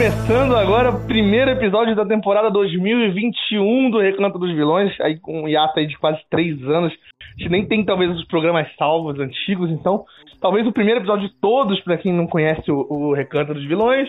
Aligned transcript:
Começando 0.00 0.56
agora 0.56 0.88
o 0.88 1.06
primeiro 1.06 1.50
episódio 1.50 1.94
da 1.94 2.06
temporada 2.06 2.50
2021 2.50 3.90
do 3.90 4.00
Recanto 4.00 4.38
dos 4.38 4.50
Vilões, 4.50 4.98
aí 4.98 5.20
com 5.20 5.42
um 5.42 5.46
hiato 5.46 5.78
aí 5.78 5.86
de 5.86 5.98
quase 5.98 6.18
três 6.30 6.58
anos. 6.62 6.90
A 6.90 7.38
gente 7.38 7.50
nem 7.50 7.66
tem 7.66 7.84
talvez 7.84 8.10
os 8.10 8.24
programas 8.24 8.66
salvos 8.78 9.20
antigos, 9.20 9.70
então 9.70 10.06
talvez 10.40 10.66
o 10.66 10.72
primeiro 10.72 11.00
episódio 11.00 11.28
de 11.28 11.34
todos, 11.38 11.78
para 11.80 11.98
quem 11.98 12.14
não 12.14 12.26
conhece 12.26 12.72
o, 12.72 12.86
o, 12.88 13.12
Recanto 13.12 13.52
dos 13.52 13.68
Vilões, 13.68 14.08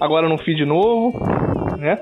agora 0.00 0.26
no 0.30 0.38
feed 0.38 0.64
novo, 0.64 1.12
né? 1.76 2.00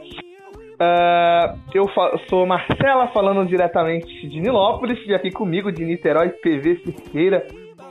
Uh, 0.81 1.59
eu 1.75 1.91
sou 2.31 2.47
Marcela, 2.47 3.09
falando 3.09 3.45
diretamente 3.45 4.29
de 4.29 4.39
Nilópolis, 4.39 5.05
e 5.05 5.13
aqui 5.13 5.33
comigo 5.33 5.73
de 5.73 5.85
Niterói, 5.85 6.29
PV 6.29 6.77
Cerqueira. 6.77 7.45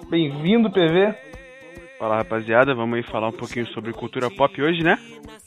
Bem-vindo, 0.10 0.72
PV. 0.72 1.14
Fala 1.98 2.18
rapaziada, 2.18 2.76
vamos 2.76 2.98
aí 2.98 3.04
falar 3.04 3.30
um 3.30 3.34
pouquinho 3.34 3.66
sobre 3.68 3.94
cultura 3.94 4.30
pop 4.30 4.62
hoje, 4.62 4.84
né? 4.84 4.98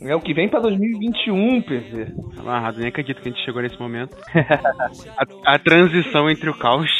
É 0.00 0.16
o 0.16 0.20
que 0.20 0.32
vem 0.32 0.48
pra 0.48 0.60
2021, 0.60 1.60
PV. 1.60 2.06
Amarrado, 2.38 2.78
nem 2.78 2.88
acredito 2.88 3.20
que 3.20 3.28
a 3.28 3.32
gente 3.32 3.44
chegou 3.44 3.60
nesse 3.60 3.78
momento. 3.78 4.16
a, 5.44 5.54
a, 5.54 5.58
transição 5.58 6.30
entre 6.30 6.48
o 6.48 6.56
caos 6.56 6.90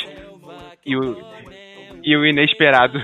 e 0.84 0.94
o, 0.94 1.16
e 2.02 2.14
o 2.14 2.26
inesperado. 2.26 2.98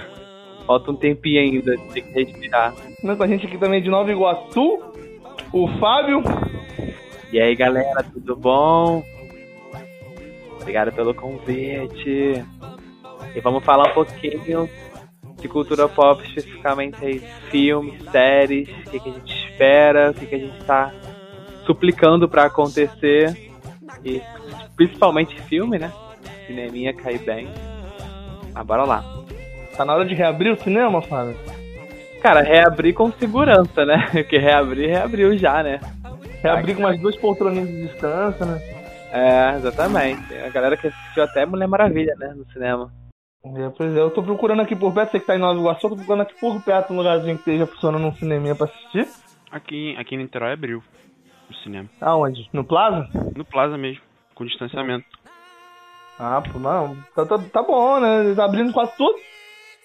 Falta 0.66 0.90
um 0.90 0.96
tempinho 0.96 1.40
ainda, 1.40 1.76
tem 1.92 2.02
que 2.02 2.12
respirar. 2.12 2.74
Com 3.00 3.22
a 3.22 3.26
gente 3.26 3.46
aqui 3.46 3.56
também 3.56 3.82
de 3.82 3.88
Nova 3.88 4.12
Iguaçu, 4.12 4.82
o 5.50 5.68
Fábio. 5.78 6.22
E 7.32 7.40
aí 7.40 7.54
galera, 7.54 8.02
tudo 8.12 8.36
bom? 8.36 9.02
Obrigado 10.60 10.92
pelo 10.92 11.14
convite. 11.14 12.44
E 13.34 13.40
vamos 13.40 13.64
falar 13.64 13.90
um 13.90 13.94
pouquinho 13.94 14.68
de 15.44 15.48
cultura 15.48 15.86
pop, 15.86 16.26
especificamente 16.26 17.04
aí, 17.04 17.22
filmes, 17.50 18.02
séries, 18.10 18.66
o 18.66 18.90
que, 18.90 18.98
que, 18.98 19.10
a 19.10 19.12
gente 19.12 19.50
espera, 19.50 20.10
o 20.10 20.14
que, 20.14 20.24
que 20.24 20.34
a 20.34 20.38
gente 20.38 20.58
está 20.58 20.90
suplicando 21.66 22.26
para 22.26 22.44
acontecer. 22.44 23.52
E 24.02 24.22
principalmente 24.74 25.38
filme, 25.42 25.78
né? 25.78 25.92
Cineminha 26.46 26.94
cair 26.94 27.18
bem. 27.18 27.46
Mas 28.54 28.66
bora 28.66 28.84
lá. 28.84 29.04
Tá 29.76 29.84
na 29.84 29.94
hora 29.94 30.06
de 30.06 30.14
reabrir 30.14 30.50
o 30.50 30.62
cinema, 30.62 31.02
Fábio? 31.02 31.36
Cara, 32.22 32.40
reabrir 32.40 32.94
com 32.94 33.12
segurança, 33.12 33.84
né? 33.84 34.08
Porque 34.12 34.38
reabrir, 34.38 34.88
reabriu 34.88 35.36
já, 35.36 35.62
né? 35.62 35.78
Reabrir 36.42 36.74
com 36.74 36.80
umas 36.80 36.98
duas 36.98 37.16
poltroninhas 37.16 37.68
de 37.68 37.86
distância, 37.86 38.46
né? 38.46 38.62
É, 39.12 39.56
exatamente. 39.56 40.34
A 40.38 40.48
galera 40.48 40.76
que 40.76 40.86
assistiu 40.86 41.22
até 41.22 41.44
Mulher 41.44 41.68
Maravilha, 41.68 42.14
né? 42.18 42.32
No 42.34 42.46
cinema. 42.50 42.90
É, 43.44 43.68
pois 43.76 43.94
é, 43.94 44.00
eu 44.00 44.10
tô 44.10 44.22
procurando 44.22 44.62
aqui 44.62 44.74
por 44.74 44.92
perto, 44.94 45.10
você 45.10 45.20
que 45.20 45.26
tá 45.26 45.36
em 45.36 45.38
Nova 45.38 45.58
Iguaçu, 45.60 45.86
eu 45.86 45.90
tô 45.90 45.96
procurando 45.96 46.22
aqui 46.22 46.34
por 46.40 46.62
perto 46.62 46.92
um 46.92 46.96
lugarzinho 46.96 47.36
que 47.36 47.50
esteja 47.50 47.66
funcionando 47.66 48.06
um 48.06 48.14
cinema 48.14 48.54
pra 48.54 48.66
assistir. 48.66 49.06
Aqui, 49.50 49.94
aqui 49.98 50.14
em 50.14 50.18
Niterói 50.18 50.52
abriu 50.52 50.82
o 51.50 51.54
cinema. 51.56 51.88
Aonde? 52.00 52.48
No 52.52 52.64
Plaza? 52.64 53.08
No 53.36 53.44
Plaza 53.44 53.76
mesmo, 53.76 54.02
com 54.34 54.46
distanciamento. 54.46 55.06
Ah, 56.18 56.40
pô, 56.40 56.58
não, 56.58 56.96
tá, 57.14 57.26
tá, 57.26 57.38
tá 57.38 57.62
bom, 57.62 58.00
né? 58.00 58.34
Tá 58.34 58.46
abrindo 58.46 58.72
quase 58.72 58.96
tudo. 58.96 59.16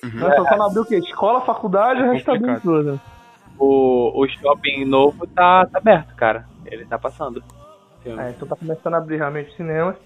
Uhum. 0.04 0.28
É. 0.30 0.36
Só 0.38 0.58
não 0.58 0.66
abriu 0.68 0.84
o 0.84 0.86
quê? 0.86 0.98
Escola, 0.98 1.42
faculdade, 1.42 2.02
o 2.02 2.12
resto 2.12 2.26
tá 2.26 2.34
abrindo 2.34 2.62
tudo. 2.62 3.02
O, 3.58 4.22
o 4.22 4.28
shopping 4.28 4.86
novo 4.86 5.28
tá, 5.28 5.66
tá 5.66 5.80
aberto, 5.80 6.16
cara. 6.16 6.48
Ele 6.66 6.86
tá 6.86 6.98
passando. 6.98 7.44
É, 8.06 8.30
então 8.30 8.48
tá 8.48 8.56
começando 8.56 8.94
a 8.94 8.98
abrir 8.98 9.18
realmente 9.18 9.54
cinemas. 9.58 9.98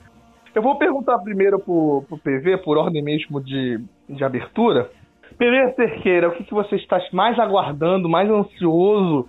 Eu 0.55 0.61
vou 0.61 0.77
perguntar 0.77 1.17
primeiro 1.19 1.59
pro, 1.59 2.03
pro 2.07 2.17
PV, 2.17 2.57
por 2.57 2.77
ordem 2.77 3.01
mesmo 3.01 3.41
de, 3.41 3.79
de 4.07 4.23
abertura. 4.23 4.89
PV 5.37 5.73
Cerqueira, 5.75 6.29
o 6.29 6.31
que, 6.33 6.43
que 6.43 6.53
você 6.53 6.75
está 6.75 6.99
mais 7.11 7.39
aguardando, 7.39 8.07
mais 8.07 8.29
ansioso 8.29 9.27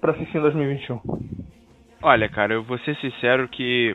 para 0.00 0.12
assistir 0.12 0.38
em 0.38 0.40
2021? 0.40 1.00
Olha, 2.02 2.28
cara, 2.28 2.54
eu 2.54 2.62
vou 2.62 2.78
ser 2.78 2.96
sincero 2.96 3.48
que 3.48 3.94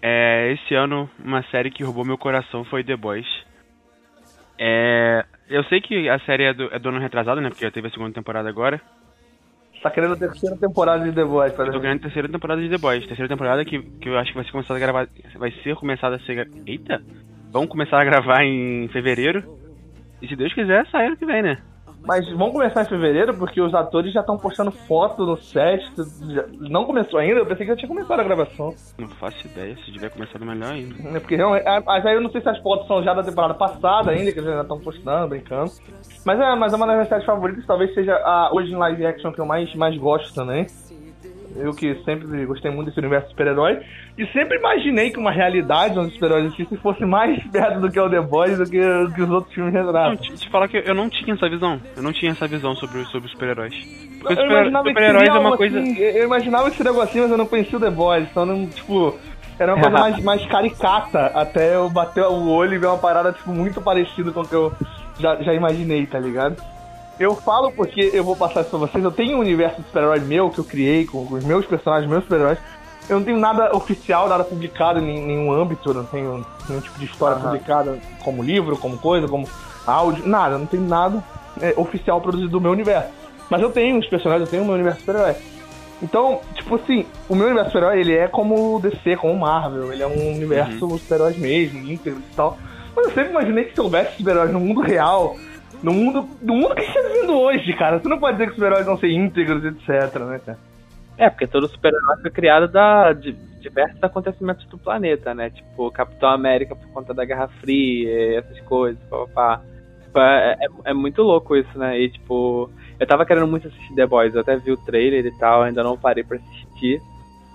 é, 0.00 0.52
esse 0.52 0.74
ano 0.74 1.08
uma 1.24 1.42
série 1.44 1.70
que 1.70 1.84
roubou 1.84 2.04
meu 2.04 2.18
coração 2.18 2.64
foi 2.64 2.82
The 2.82 2.96
Boys. 2.96 3.26
É, 4.58 5.24
eu 5.48 5.62
sei 5.64 5.80
que 5.80 6.08
a 6.08 6.18
série 6.20 6.44
é 6.44 6.54
do, 6.54 6.64
é 6.72 6.78
do 6.78 6.88
ano 6.88 6.98
retrasado, 6.98 7.40
né? 7.40 7.48
Porque 7.48 7.64
já 7.64 7.70
teve 7.70 7.88
a 7.88 7.90
segunda 7.90 8.12
temporada 8.12 8.48
agora. 8.48 8.80
Tá 9.82 9.90
querendo 9.90 10.14
a 10.14 10.16
terceira 10.16 10.56
temporada 10.56 11.04
de 11.04 11.12
The 11.12 11.24
Boys, 11.24 11.58
Eu 11.58 11.72
tô 11.72 11.80
querendo 11.80 11.98
a 11.98 12.02
terceira 12.02 12.28
temporada 12.28 12.62
de 12.62 12.68
The 12.68 12.78
Boys. 12.78 13.04
Terceira 13.04 13.28
temporada 13.28 13.64
que, 13.64 13.82
que 13.82 14.08
eu 14.08 14.16
acho 14.16 14.30
que 14.30 14.36
vai 14.36 14.44
ser 14.44 14.52
começada 14.52 14.76
a 14.76 14.80
gravar. 14.80 15.08
Vai 15.36 15.50
ser 15.62 15.74
começada 15.74 16.16
a 16.16 16.20
ser. 16.20 16.48
Eita! 16.64 17.02
Vamos 17.50 17.68
começar 17.68 18.00
a 18.00 18.04
gravar 18.04 18.44
em 18.44 18.88
fevereiro. 18.88 19.42
E 20.22 20.28
se 20.28 20.36
Deus 20.36 20.54
quiser, 20.54 20.86
sai 20.86 21.06
ano 21.06 21.16
que 21.16 21.26
vem, 21.26 21.42
né? 21.42 21.58
Mas 22.04 22.28
vamos 22.30 22.52
começar 22.52 22.82
em 22.82 22.86
fevereiro, 22.86 23.34
porque 23.34 23.60
os 23.60 23.74
atores 23.74 24.12
já 24.12 24.20
estão 24.20 24.36
postando 24.36 24.70
foto 24.72 25.24
no 25.24 25.36
set. 25.40 25.82
Não 26.58 26.84
começou 26.84 27.18
ainda? 27.20 27.40
Eu 27.40 27.46
pensei 27.46 27.64
que 27.64 27.72
já 27.72 27.76
tinha 27.76 27.88
começado 27.88 28.18
a 28.18 28.24
gravação. 28.24 28.74
Não 28.98 29.08
faço 29.08 29.46
ideia, 29.46 29.76
se 29.76 29.92
tiver 29.92 30.10
começado 30.10 30.44
melhor 30.44 30.72
ainda. 30.72 31.16
É 31.16 31.20
porque 31.20 31.36
realmente. 31.36 31.64
Mas 31.86 32.04
aí 32.04 32.14
eu 32.14 32.20
não 32.20 32.30
sei 32.30 32.40
se 32.40 32.48
as 32.48 32.58
fotos 32.58 32.86
são 32.88 33.02
já 33.02 33.14
da 33.14 33.22
temporada 33.22 33.54
passada 33.54 34.10
ainda, 34.10 34.32
que 34.32 34.38
eles 34.38 34.50
já 34.50 34.62
estão 34.62 34.80
postando, 34.80 35.28
brincando. 35.28 35.70
Mas 36.24 36.40
é, 36.40 36.54
mas 36.56 36.72
é 36.72 36.76
uma 36.76 36.86
das 36.86 36.94
minhas 36.96 37.08
séries 37.08 37.24
favoritas, 37.26 37.64
talvez 37.66 37.94
seja 37.94 38.14
a 38.16 38.50
hoje 38.52 38.72
em 38.72 38.76
live 38.76 39.06
action 39.06 39.32
que 39.32 39.40
eu 39.40 39.46
mais, 39.46 39.72
mais 39.74 39.96
gosto 39.96 40.34
também. 40.34 40.66
Eu 41.56 41.72
que 41.72 41.94
sempre 42.04 42.46
gostei 42.46 42.70
muito 42.70 42.88
desse 42.88 42.98
universo 42.98 43.26
de 43.26 43.32
super-herói. 43.32 43.80
E 44.16 44.26
sempre 44.28 44.58
imaginei 44.58 45.10
que 45.10 45.18
uma 45.18 45.30
realidade 45.30 45.98
onde 45.98 46.08
os 46.08 46.14
super-heróis 46.14 46.46
existissem 46.46 46.78
fosse 46.78 47.04
mais 47.04 47.42
perto 47.50 47.80
do 47.80 47.90
que 47.90 48.00
o 48.00 48.08
The 48.08 48.20
Boys 48.20 48.58
do 48.58 48.64
que, 48.64 48.80
do 48.80 49.12
que 49.12 49.22
os 49.22 49.30
outros 49.30 49.54
filmes 49.54 49.72
retratam. 49.72 50.16
Te, 50.16 50.34
te 50.34 50.48
falar 50.48 50.68
que 50.68 50.82
eu 50.84 50.94
não 50.94 51.08
tinha 51.08 51.34
essa 51.34 51.48
visão. 51.48 51.80
Eu 51.96 52.02
não 52.02 52.12
tinha 52.12 52.32
essa 52.32 52.46
visão 52.46 52.74
sobre, 52.74 53.04
sobre 53.06 53.26
os 53.26 53.32
super-heróis. 53.32 53.74
Porque 54.20 54.34
super-heróis 54.34 55.28
super 55.28 55.36
é 55.36 55.38
uma 55.38 55.56
coisa. 55.56 55.80
Assim, 55.80 55.98
eu 55.98 56.24
imaginava 56.24 56.70
que 56.70 56.76
seria 56.76 56.90
algo 56.90 57.02
assim, 57.02 57.20
mas 57.20 57.30
eu 57.30 57.38
não 57.38 57.46
conhecia 57.46 57.78
o 57.78 57.80
The 57.80 57.90
Boys. 57.90 58.28
Então, 58.30 58.46
não, 58.46 58.66
tipo. 58.66 59.18
Era 59.58 59.74
uma 59.74 59.82
coisa 59.82 59.98
mais, 59.98 60.24
mais 60.24 60.46
caricata 60.46 61.26
até 61.34 61.76
eu 61.76 61.88
bater 61.90 62.24
o 62.24 62.48
olho 62.48 62.74
e 62.74 62.78
ver 62.78 62.86
uma 62.86 62.98
parada 62.98 63.32
tipo, 63.32 63.50
muito 63.50 63.80
parecida 63.80 64.32
com 64.32 64.40
o 64.40 64.48
que 64.48 64.54
eu 64.54 64.72
já, 65.20 65.36
já 65.36 65.52
imaginei, 65.52 66.06
tá 66.06 66.18
ligado? 66.18 66.56
Eu 67.18 67.34
falo 67.36 67.70
porque 67.72 68.10
eu 68.12 68.24
vou 68.24 68.34
passar 68.34 68.62
isso 68.62 68.70
pra 68.70 68.78
vocês. 68.80 69.04
Eu 69.04 69.12
tenho 69.12 69.36
um 69.36 69.40
universo 69.40 69.80
de 69.80 69.86
super-herói 69.86 70.20
meu 70.20 70.50
que 70.50 70.58
eu 70.58 70.64
criei 70.64 71.06
com, 71.06 71.26
os 71.30 71.44
meus 71.44 71.66
personagens, 71.66 72.10
meus 72.10 72.24
super-heróis. 72.24 72.58
Eu 73.08 73.18
não 73.18 73.24
tenho 73.24 73.38
nada 73.38 73.74
oficial, 73.76 74.28
nada 74.28 74.44
publicado 74.44 75.00
em 75.00 75.26
nenhum 75.26 75.52
âmbito, 75.52 75.92
não 75.92 76.04
tenho 76.04 76.46
nenhum 76.68 76.80
tipo 76.80 76.98
de 76.98 77.04
história 77.04 77.36
uhum. 77.36 77.42
publicada 77.42 77.98
como 78.22 78.42
livro, 78.42 78.76
como 78.78 78.96
coisa, 78.96 79.26
como 79.26 79.46
áudio, 79.86 80.26
nada, 80.26 80.56
não 80.56 80.66
tenho 80.66 80.84
nada 80.84 81.22
é, 81.60 81.74
oficial 81.76 82.20
produzido 82.20 82.50
do 82.50 82.60
meu 82.60 82.70
universo. 82.70 83.10
Mas 83.50 83.60
eu 83.60 83.70
tenho 83.70 83.98
os 83.98 84.06
personagens, 84.06 84.46
eu 84.46 84.50
tenho 84.50 84.62
o 84.62 84.66
meu 84.66 84.74
universo 84.74 85.00
super-herói. 85.00 85.34
Então, 86.00 86.40
tipo 86.54 86.76
assim, 86.76 87.04
o 87.28 87.34
meu 87.34 87.46
universo 87.46 87.70
super-herói, 87.70 88.00
ele 88.00 88.16
é 88.16 88.28
como 88.28 88.76
o 88.76 88.80
DC, 88.80 89.16
como 89.16 89.34
o 89.34 89.40
Marvel, 89.40 89.92
ele 89.92 90.02
é 90.02 90.06
um 90.06 90.34
universo 90.34 90.86
uhum. 90.86 90.98
super-heróis 90.98 91.36
mesmo, 91.36 91.78
íntegro 91.80 92.20
e 92.20 92.34
tal. 92.34 92.56
Mas 92.94 93.06
eu 93.06 93.12
sempre 93.12 93.30
imaginei 93.30 93.64
que 93.64 93.74
se 93.74 93.80
houvesse 93.80 94.16
super-heróis 94.16 94.52
no 94.52 94.60
mundo 94.60 94.80
real, 94.80 95.36
no 95.82 95.92
mundo, 95.92 96.28
no 96.40 96.54
mundo 96.54 96.74
que 96.74 96.82
está 96.82 97.00
vivendo 97.00 97.34
hoje, 97.38 97.72
cara. 97.74 97.98
Você 97.98 98.08
não 98.08 98.18
pode 98.18 98.34
dizer 98.34 98.46
que 98.46 98.50
os 98.50 98.56
super-heróis 98.56 98.86
vão 98.86 98.98
ser 98.98 99.10
íntegros, 99.10 99.64
etc, 99.64 100.20
né, 100.20 100.40
cara? 100.44 100.58
É, 101.18 101.28
porque 101.28 101.46
todo 101.46 101.68
super-herói 101.68 102.20
foi 102.20 102.30
criado 102.30 102.68
da, 102.68 103.12
de 103.12 103.32
diversos 103.60 104.02
acontecimentos 104.02 104.64
do 104.66 104.78
planeta, 104.78 105.34
né? 105.34 105.50
Tipo, 105.50 105.90
Capitão 105.90 106.30
América 106.30 106.74
por 106.74 106.88
conta 106.88 107.12
da 107.12 107.24
Guerra 107.24 107.48
Fria, 107.60 108.38
essas 108.38 108.60
coisas, 108.60 109.02
papapá. 109.04 109.62
Tipo, 110.02 110.18
é, 110.18 110.56
é, 110.60 110.90
é, 110.90 110.94
muito 110.94 111.22
louco 111.22 111.56
isso, 111.56 111.78
né? 111.78 111.98
E, 112.00 112.10
tipo, 112.10 112.70
eu 112.98 113.06
tava 113.06 113.26
querendo 113.26 113.46
muito 113.46 113.68
assistir 113.68 113.94
The 113.94 114.06
Boys, 114.06 114.34
eu 114.34 114.40
até 114.40 114.56
vi 114.56 114.72
o 114.72 114.76
trailer 114.76 115.24
e 115.26 115.38
tal, 115.38 115.62
ainda 115.62 115.82
não 115.82 115.96
parei 115.96 116.24
pra 116.24 116.38
assistir, 116.38 117.00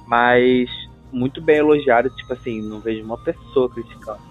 mas 0.08 0.70
muito 1.12 1.42
bem 1.42 1.58
elogiado, 1.58 2.10
tipo 2.10 2.34
assim, 2.34 2.62
não 2.62 2.80
vejo 2.80 3.04
uma 3.04 3.18
pessoa 3.18 3.70
criticando. 3.70 4.27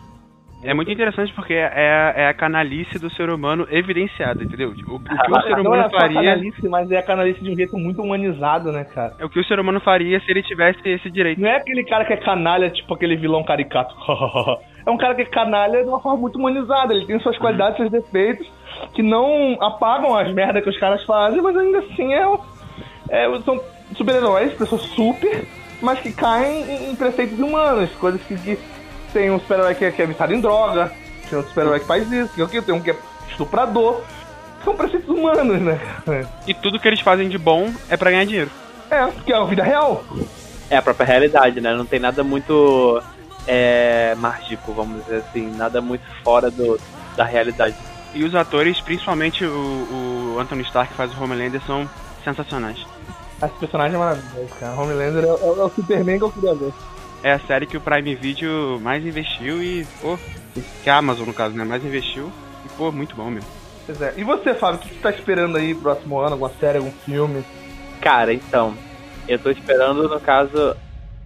É 0.66 0.74
muito 0.74 0.90
interessante 0.90 1.32
porque 1.32 1.54
é, 1.54 1.70
é, 1.72 2.22
é 2.22 2.28
a 2.28 2.34
canalice 2.34 2.98
do 2.98 3.08
ser 3.10 3.30
humano 3.30 3.68
evidenciada, 3.70 4.42
entendeu? 4.42 4.70
O, 4.70 4.96
o 4.96 5.00
que 5.00 5.12
o 5.12 5.42
ser 5.42 5.60
humano 5.60 5.82
é 5.82 5.90
faria. 5.90 6.22
Canalice, 6.22 6.68
mas 6.68 6.90
é 6.90 6.98
a 6.98 7.02
canalice 7.04 7.40
de 7.40 7.50
um 7.52 7.54
jeito 7.54 7.78
muito 7.78 8.02
humanizado, 8.02 8.72
né, 8.72 8.82
cara? 8.82 9.14
É 9.20 9.24
o 9.24 9.30
que 9.30 9.38
o 9.38 9.44
ser 9.44 9.60
humano 9.60 9.80
faria 9.80 10.18
se 10.18 10.28
ele 10.28 10.42
tivesse 10.42 10.80
esse 10.84 11.08
direito. 11.08 11.40
Não 11.40 11.48
é 11.48 11.56
aquele 11.56 11.84
cara 11.84 12.04
que 12.04 12.12
é 12.12 12.16
canalha, 12.16 12.68
tipo 12.68 12.92
aquele 12.92 13.16
vilão 13.16 13.44
caricato. 13.44 13.94
é 14.84 14.90
um 14.90 14.96
cara 14.96 15.14
que 15.14 15.22
é 15.22 15.26
canalha 15.26 15.84
de 15.84 15.88
uma 15.88 16.00
forma 16.00 16.18
muito 16.18 16.36
humanizada. 16.36 16.92
Ele 16.92 17.06
tem 17.06 17.20
suas 17.20 17.38
qualidades, 17.38 17.76
seus 17.76 17.90
defeitos, 17.90 18.50
que 18.92 19.04
não 19.04 19.56
apagam 19.62 20.16
as 20.16 20.32
merdas 20.32 20.64
que 20.64 20.70
os 20.70 20.78
caras 20.78 21.04
fazem, 21.04 21.40
mas 21.40 21.56
ainda 21.56 21.78
assim 21.78 22.12
é, 22.12 22.24
é 23.10 23.38
são 23.44 23.60
super-heróis, 23.94 24.52
pessoas 24.54 24.82
super, 24.82 25.44
mas 25.80 26.00
que 26.00 26.12
caem 26.12 26.62
em, 26.62 26.90
em 26.90 26.96
preceitos 26.96 27.38
humanos, 27.38 27.88
coisas 27.94 28.20
que, 28.22 28.36
que 28.36 28.75
tem 29.16 29.30
um 29.30 29.40
super-herói 29.40 29.74
que, 29.74 29.84
é, 29.86 29.90
que 29.90 30.02
é 30.02 30.06
viciado 30.06 30.34
em 30.34 30.40
droga, 30.42 30.92
tem 31.30 31.38
um 31.38 31.42
super-herói 31.42 31.80
que 31.80 31.86
faz 31.86 32.12
isso, 32.12 32.46
que 32.48 32.60
tem 32.60 32.74
um 32.74 32.82
que 32.82 32.90
é 32.90 32.96
estuprador. 33.30 34.02
São 34.62 34.76
preceitos 34.76 35.08
humanos, 35.08 35.58
né? 35.62 35.80
E 36.46 36.52
tudo 36.52 36.78
que 36.78 36.86
eles 36.86 37.00
fazem 37.00 37.26
de 37.26 37.38
bom 37.38 37.72
é 37.88 37.96
para 37.96 38.10
ganhar 38.10 38.26
dinheiro. 38.26 38.50
É, 38.90 39.08
que 39.24 39.32
é 39.32 39.36
a 39.36 39.44
vida 39.44 39.62
real. 39.62 40.04
É 40.68 40.76
a 40.76 40.82
própria 40.82 41.06
realidade, 41.06 41.62
né? 41.62 41.74
Não 41.74 41.86
tem 41.86 41.98
nada 41.98 42.22
muito 42.22 43.02
é, 43.46 44.14
mágico, 44.18 44.74
vamos 44.74 45.02
dizer 45.04 45.24
assim, 45.28 45.50
nada 45.56 45.80
muito 45.80 46.04
fora 46.22 46.50
do, 46.50 46.78
da 47.16 47.24
realidade. 47.24 47.74
E 48.14 48.22
os 48.22 48.34
atores, 48.34 48.82
principalmente 48.82 49.46
o, 49.46 50.34
o 50.34 50.40
Anthony 50.40 50.62
Stark 50.62 50.90
que 50.90 50.96
faz 50.96 51.16
o 51.16 51.22
Homelander, 51.22 51.62
são 51.66 51.88
sensacionais. 52.22 52.84
Esse 53.42 53.54
personagem 53.54 53.94
é 53.94 53.98
maravilhoso, 53.98 54.54
cara. 54.60 54.74
Homelander 54.74 55.24
é, 55.24 55.28
é, 55.28 55.30
é 55.30 55.64
o 55.64 55.70
Superman 55.70 56.18
que 56.18 56.24
eu 56.24 56.32
queria 56.32 56.54
ver. 56.54 56.72
É 57.26 57.32
a 57.32 57.40
série 57.40 57.66
que 57.66 57.76
o 57.76 57.80
Prime 57.80 58.14
Video 58.14 58.78
mais 58.80 59.04
investiu 59.04 59.60
e, 59.60 59.84
pô, 60.00 60.16
que 60.84 60.88
a 60.88 60.98
Amazon, 60.98 61.26
no 61.26 61.34
caso, 61.34 61.56
né, 61.56 61.64
mais 61.64 61.84
investiu. 61.84 62.30
E, 62.64 62.68
pô, 62.78 62.92
muito 62.92 63.16
bom 63.16 63.28
mesmo. 63.28 63.50
Pois 63.84 64.00
é. 64.00 64.14
E 64.16 64.22
você, 64.22 64.54
Fábio, 64.54 64.78
o 64.78 64.82
que 64.84 64.94
você 64.94 65.00
tá 65.00 65.10
esperando 65.10 65.56
aí 65.56 65.74
próximo 65.74 66.20
ano? 66.20 66.34
Alguma 66.34 66.50
série, 66.50 66.78
algum 66.78 66.92
filme? 66.92 67.42
Cara, 68.00 68.32
então, 68.32 68.76
eu 69.26 69.40
tô 69.40 69.50
esperando, 69.50 70.08
no 70.08 70.20
caso, 70.20 70.76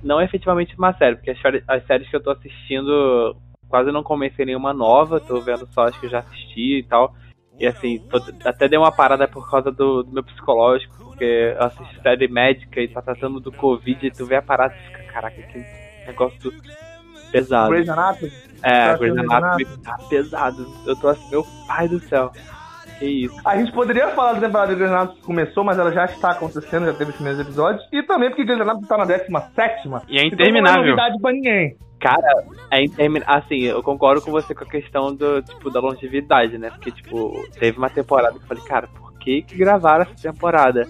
não 0.02 0.22
efetivamente 0.22 0.74
uma 0.78 0.94
série, 0.94 1.16
porque 1.16 1.32
as, 1.32 1.38
as 1.68 1.86
séries 1.86 2.08
que 2.08 2.16
eu 2.16 2.22
tô 2.22 2.30
assistindo 2.30 3.36
quase 3.68 3.92
não 3.92 4.02
comecei 4.02 4.46
nenhuma 4.46 4.72
nova, 4.72 5.20
tô 5.20 5.38
vendo 5.42 5.68
só 5.70 5.84
as 5.84 5.96
que 5.98 6.06
eu 6.06 6.10
já 6.10 6.20
assisti 6.20 6.78
e 6.78 6.82
tal. 6.82 7.14
E 7.58 7.66
assim, 7.66 7.98
tô, 8.08 8.16
até 8.46 8.66
dei 8.66 8.78
uma 8.78 8.90
parada 8.90 9.28
por 9.28 9.50
causa 9.50 9.70
do, 9.70 10.02
do, 10.02 10.10
meu 10.10 10.24
psicológico, 10.24 10.96
porque 11.04 11.24
eu 11.24 11.62
assisto 11.62 12.00
série 12.02 12.26
médica 12.26 12.80
e 12.80 12.88
tá 12.88 13.02
tratando 13.02 13.38
do 13.38 13.52
Covid 13.52 14.06
e 14.06 14.10
tu 14.10 14.24
vê 14.24 14.36
a 14.36 14.42
parada 14.42 14.74
e 14.74 14.86
fica, 14.86 15.02
caraca, 15.12 15.42
que 15.42 15.79
negócio 16.06 16.52
pesado. 17.30 17.70
Grey's 17.70 17.88
Anatomy? 17.88 18.32
É, 18.62 18.96
Grey's 18.96 19.16
Anatomy 19.16 19.64
tá 19.82 19.98
pesado. 20.08 20.66
Eu 20.86 20.96
tô 20.96 21.08
assim, 21.08 21.30
meu 21.30 21.44
pai 21.66 21.88
do 21.88 22.00
céu. 22.00 22.32
Que 22.98 23.06
isso. 23.06 23.40
A 23.44 23.56
gente 23.56 23.72
poderia 23.72 24.08
falar 24.08 24.34
da 24.34 24.40
temporada 24.40 24.72
de 24.72 24.76
Grey's 24.76 24.92
Anatomy 24.92 25.18
que 25.18 25.26
começou, 25.26 25.64
mas 25.64 25.78
ela 25.78 25.92
já 25.92 26.04
está 26.04 26.32
acontecendo, 26.32 26.86
já 26.86 26.92
teve 26.92 27.10
os 27.10 27.16
primeiros 27.16 27.40
episódios. 27.40 27.82
E 27.92 28.02
também 28.02 28.28
porque 28.28 28.44
Grey's 28.44 28.60
Anatomy 28.60 28.86
tá 28.86 28.98
na 28.98 29.04
17 29.04 29.88
E 30.08 30.18
é 30.18 30.26
interminável. 30.26 30.36
Então 30.36 30.62
não 30.62 30.68
é 30.68 30.76
novidade 30.76 31.20
pra 31.20 31.32
ninguém. 31.32 31.76
Cara, 32.00 32.44
é 32.70 32.82
interminável. 32.82 33.34
Assim, 33.34 33.62
eu 33.62 33.82
concordo 33.82 34.22
com 34.22 34.30
você 34.30 34.54
com 34.54 34.64
a 34.64 34.66
questão 34.66 35.14
do, 35.14 35.42
tipo, 35.42 35.70
da 35.70 35.80
longevidade, 35.80 36.56
né? 36.56 36.70
Porque, 36.70 36.90
tipo, 36.90 37.46
teve 37.58 37.76
uma 37.78 37.90
temporada 37.90 38.32
que 38.32 38.42
eu 38.42 38.48
falei, 38.48 38.64
cara, 38.64 38.88
por 38.88 39.12
que 39.18 39.42
que 39.42 39.56
gravaram 39.56 40.02
essa 40.02 40.32
temporada? 40.32 40.86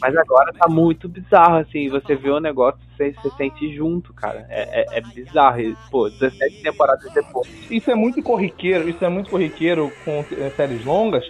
Mas 0.00 0.16
agora 0.16 0.52
tá 0.52 0.68
muito 0.68 1.08
bizarro, 1.08 1.56
assim, 1.56 1.88
você 1.88 2.14
vê 2.14 2.30
o 2.30 2.40
negócio, 2.40 2.80
você 2.96 3.12
se 3.20 3.30
sente 3.36 3.74
junto, 3.74 4.12
cara. 4.14 4.46
É, 4.48 4.80
é, 4.80 4.98
é 4.98 5.00
bizarro. 5.00 5.60
E, 5.60 5.76
pô, 5.90 6.08
17 6.08 6.62
temporadas 6.62 7.12
depois. 7.12 7.48
Isso 7.70 7.90
é 7.90 7.94
muito 7.94 8.22
corriqueiro, 8.22 8.88
isso 8.88 9.04
é 9.04 9.08
muito 9.08 9.30
corriqueiro 9.30 9.92
com 10.04 10.24
é, 10.36 10.50
séries 10.50 10.84
longas, 10.84 11.24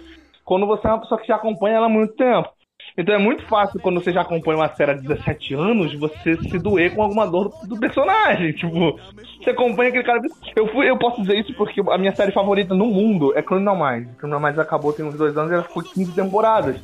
quando 0.45 0.67
você 0.67 0.87
é 0.87 0.91
uma 0.91 1.01
pessoa 1.01 1.19
que 1.19 1.27
já 1.27 1.35
acompanha 1.35 1.77
ela 1.77 1.87
há 1.87 1.89
muito 1.89 2.13
tempo. 2.13 2.49
Então 2.97 3.13
é 3.13 3.17
muito 3.17 3.45
fácil 3.45 3.79
quando 3.79 4.01
você 4.01 4.11
já 4.11 4.21
acompanha 4.21 4.57
uma 4.57 4.75
série 4.75 4.91
há 4.91 4.95
17 4.95 5.53
anos, 5.53 5.93
você 5.93 6.35
se 6.35 6.59
doer 6.59 6.93
com 6.93 7.01
alguma 7.01 7.25
dor 7.25 7.49
do, 7.49 7.75
do 7.75 7.79
personagem. 7.79 8.51
Tipo, 8.53 8.99
você 9.41 9.51
acompanha 9.51 9.89
aquele 9.89 10.03
cara. 10.03 10.19
Eu, 10.55 10.67
fui, 10.67 10.89
eu 10.89 10.97
posso 10.97 11.21
dizer 11.21 11.39
isso 11.39 11.53
porque 11.53 11.81
a 11.87 11.97
minha 11.97 12.15
série 12.15 12.31
favorita 12.31 12.73
no 12.73 12.87
mundo 12.87 13.31
é 13.37 13.41
Criminal 13.41 13.75
Minds. 13.75 14.15
Criminal 14.17 14.41
Minds 14.41 14.59
acabou 14.59 14.91
tem 14.91 15.05
uns 15.05 15.15
dois 15.15 15.37
anos 15.37 15.51
e 15.51 15.53
ela 15.53 15.63
ficou 15.63 15.83
15 15.83 16.13
temporadas. 16.13 16.81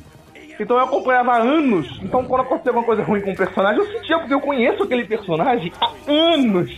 Então 0.58 0.76
eu 0.76 0.84
acompanhava 0.84 1.32
há 1.32 1.38
anos. 1.38 1.98
Então 2.02 2.24
quando 2.24 2.42
acontecia 2.42 2.70
alguma 2.70 2.86
coisa 2.86 3.02
ruim 3.02 3.20
com 3.20 3.32
o 3.32 3.36
personagem, 3.36 3.80
eu 3.80 3.92
sentia, 3.92 4.18
porque 4.18 4.34
eu 4.34 4.40
conheço 4.40 4.82
aquele 4.82 5.04
personagem 5.04 5.72
há 5.80 5.90
anos. 6.10 6.70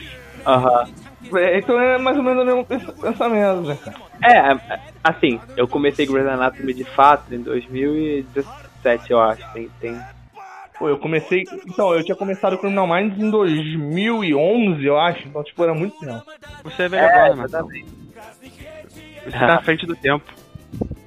Aham. 0.46 0.84
Uhum. 0.84 1.08
É, 1.36 1.58
então 1.58 1.78
é 1.78 1.98
mais 1.98 2.16
ou 2.16 2.22
menos 2.22 2.42
o 2.42 2.46
mesmo 2.46 2.64
pensamento, 2.64 3.62
né, 3.62 3.76
cara? 3.84 3.96
É, 4.22 4.80
assim, 5.02 5.40
eu 5.56 5.66
comecei 5.68 6.06
Grey's 6.06 6.26
Anatomy 6.26 6.72
de 6.72 6.84
fato 6.84 7.34
em 7.34 7.42
2017, 7.42 9.10
eu 9.10 9.20
acho. 9.20 9.52
Tem, 9.52 9.68
tem... 9.80 10.00
Pô, 10.78 10.88
eu 10.88 10.98
comecei. 10.98 11.44
Então, 11.66 11.92
eu 11.92 12.04
tinha 12.04 12.16
começado 12.16 12.52
o 12.52 12.58
Criminal 12.58 12.86
Minds 12.86 13.18
em 13.18 13.30
2011, 13.30 14.84
eu 14.84 14.98
acho. 14.98 15.26
Então, 15.26 15.42
tipo, 15.42 15.62
era 15.64 15.74
muito 15.74 15.98
tempo. 15.98 16.22
Você 16.62 16.84
é 16.84 16.88
velho 16.88 17.04
é, 17.04 17.08
agora, 17.08 17.36
mano. 17.36 17.48
Você 19.24 19.30
tá 19.30 19.56
à 19.56 19.62
frente 19.62 19.86
do 19.86 19.96
tempo. 19.96 20.24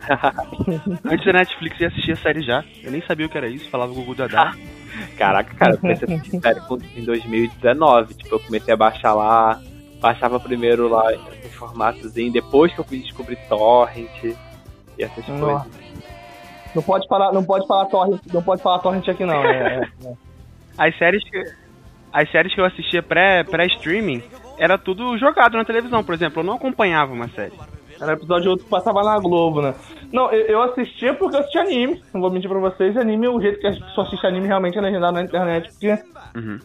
Antes 1.05 1.25
da 1.25 1.33
Netflix 1.33 1.79
eu 1.79 1.87
assistia 1.87 2.13
a 2.13 2.17
série 2.17 2.41
já. 2.41 2.63
Eu 2.83 2.91
nem 2.91 3.01
sabia 3.01 3.25
o 3.25 3.29
que 3.29 3.37
era 3.37 3.47
isso, 3.47 3.69
falava 3.69 3.91
o 3.91 3.95
Google 3.95 4.15
Dadá. 4.15 4.55
Caraca, 5.17 5.53
cara, 5.55 5.73
eu 5.73 5.77
comecei 5.77 6.07
a 6.07 6.17
assistir 6.17 6.39
série 6.41 6.59
em 6.95 7.03
2019. 7.03 8.13
Tipo, 8.15 8.35
eu 8.35 8.39
comecei 8.39 8.73
a 8.73 8.77
baixar 8.77 9.13
lá. 9.13 9.61
Baixava 9.99 10.39
primeiro 10.39 10.89
lá 10.89 11.13
em 11.13 11.49
formatozinho, 11.49 12.33
depois 12.33 12.73
que 12.73 12.79
eu 12.79 12.83
fui 12.83 12.97
descobrir 12.97 13.35
torrent 13.47 14.09
e 14.23 15.03
essas 15.03 15.27
Nossa. 15.27 15.69
coisas. 15.69 15.81
Não 16.73 16.81
pode 16.81 17.07
falar, 17.07 17.31
não 17.31 17.43
pode 17.43 17.67
falar 17.67 17.85
torrent, 17.85 18.19
não 18.33 18.41
pode 18.41 18.63
falar 18.63 18.79
torrent 18.79 19.07
aqui 19.07 19.23
não. 19.25 19.43
É, 19.45 19.89
é, 20.03 20.07
é. 20.07 20.13
As 20.77 20.97
séries 20.97 21.23
que 21.23 21.43
as 22.11 22.29
séries 22.31 22.53
que 22.53 22.59
eu 22.59 22.65
assistia 22.65 23.03
pré 23.03 23.43
pré 23.43 23.67
streaming 23.67 24.23
era 24.57 24.77
tudo 24.77 25.17
jogado 25.17 25.55
na 25.55 25.65
televisão, 25.65 26.03
por 26.03 26.15
exemplo, 26.15 26.41
eu 26.41 26.45
não 26.45 26.55
acompanhava 26.55 27.13
uma 27.13 27.27
série. 27.29 27.53
Era 28.01 28.13
episódio 28.13 28.51
outro 28.51 28.65
que 28.65 28.71
passava 28.71 29.03
na 29.03 29.19
Globo, 29.19 29.61
né? 29.61 29.75
Não, 30.11 30.31
eu, 30.31 30.45
eu 30.47 30.63
assistia 30.63 31.13
porque 31.13 31.35
eu 31.35 31.41
assistia 31.41 31.61
anime. 31.61 32.01
Não 32.13 32.19
vou 32.19 32.31
mentir 32.31 32.49
pra 32.49 32.59
vocês, 32.59 32.97
anime 32.97 33.27
é 33.27 33.29
o 33.29 33.39
jeito 33.39 33.59
que 33.59 33.67
a 33.67 33.71
pessoa 33.71 34.07
assiste 34.07 34.25
anime 34.25 34.47
realmente 34.47 34.77
é 34.77 34.81
legendado 34.81 35.13
na 35.13 35.23
internet, 35.23 35.69
porque. 35.71 35.97
Uhum. 36.35 36.59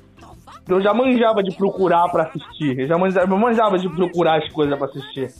Eu 0.69 0.81
já 0.81 0.93
manjava 0.93 1.43
de 1.43 1.55
procurar 1.56 2.09
pra 2.09 2.25
assistir. 2.25 2.79
Eu 2.79 2.87
já 2.88 2.99
manjava, 2.99 3.33
eu 3.33 3.38
manjava 3.38 3.79
de 3.79 3.88
procurar 3.88 4.43
as 4.43 4.49
coisas 4.50 4.77
pra 4.77 4.88
assistir. 4.88 5.31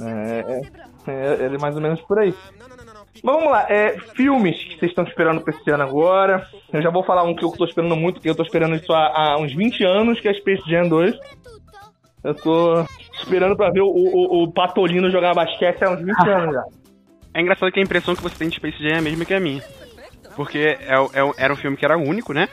É, 0.00 0.62
é, 1.06 1.12
é, 1.12 1.44
é 1.44 1.58
mais 1.58 1.76
ou 1.76 1.82
menos 1.82 2.00
por 2.02 2.18
aí. 2.18 2.34
Mas 3.22 3.34
vamos 3.34 3.50
lá, 3.50 3.66
é, 3.68 3.98
filmes 4.14 4.56
que 4.56 4.78
vocês 4.78 4.90
estão 4.90 5.04
esperando 5.04 5.40
pra 5.40 5.54
esse 5.54 5.70
ano 5.70 5.82
agora. 5.82 6.46
Eu 6.72 6.82
já 6.82 6.90
vou 6.90 7.04
falar 7.04 7.24
um 7.24 7.34
que 7.34 7.44
eu 7.44 7.50
tô 7.52 7.64
esperando 7.64 7.96
muito, 7.96 8.20
que 8.20 8.28
eu 8.28 8.34
tô 8.34 8.42
esperando 8.42 8.76
isso 8.76 8.92
há, 8.92 9.32
há 9.32 9.38
uns 9.38 9.54
20 9.54 9.84
anos, 9.84 10.20
que 10.20 10.28
é 10.28 10.34
Space 10.34 10.68
Jam 10.68 10.88
2. 10.88 11.14
Eu 12.24 12.34
tô 12.34 12.84
esperando 13.22 13.56
pra 13.56 13.70
ver 13.70 13.82
o, 13.82 13.88
o, 13.88 14.42
o 14.44 14.52
Patolino 14.52 15.10
jogar 15.10 15.34
basquete 15.34 15.82
há 15.82 15.90
uns 15.90 16.00
20 16.00 16.28
anos 16.28 16.54
já. 16.54 16.64
É 17.32 17.40
engraçado 17.40 17.70
que 17.70 17.78
a 17.78 17.82
impressão 17.82 18.16
que 18.16 18.22
você 18.22 18.36
tem 18.36 18.48
de 18.48 18.56
Space 18.56 18.82
Jam 18.82 18.96
é 18.96 18.98
a 18.98 19.02
mesma 19.02 19.24
que 19.24 19.32
a 19.32 19.38
minha. 19.38 19.62
Porque 20.34 20.58
é, 20.58 20.94
é, 20.94 21.32
era 21.38 21.52
um 21.52 21.56
filme 21.56 21.76
que 21.76 21.84
era 21.84 21.96
único, 21.96 22.32
né? 22.32 22.48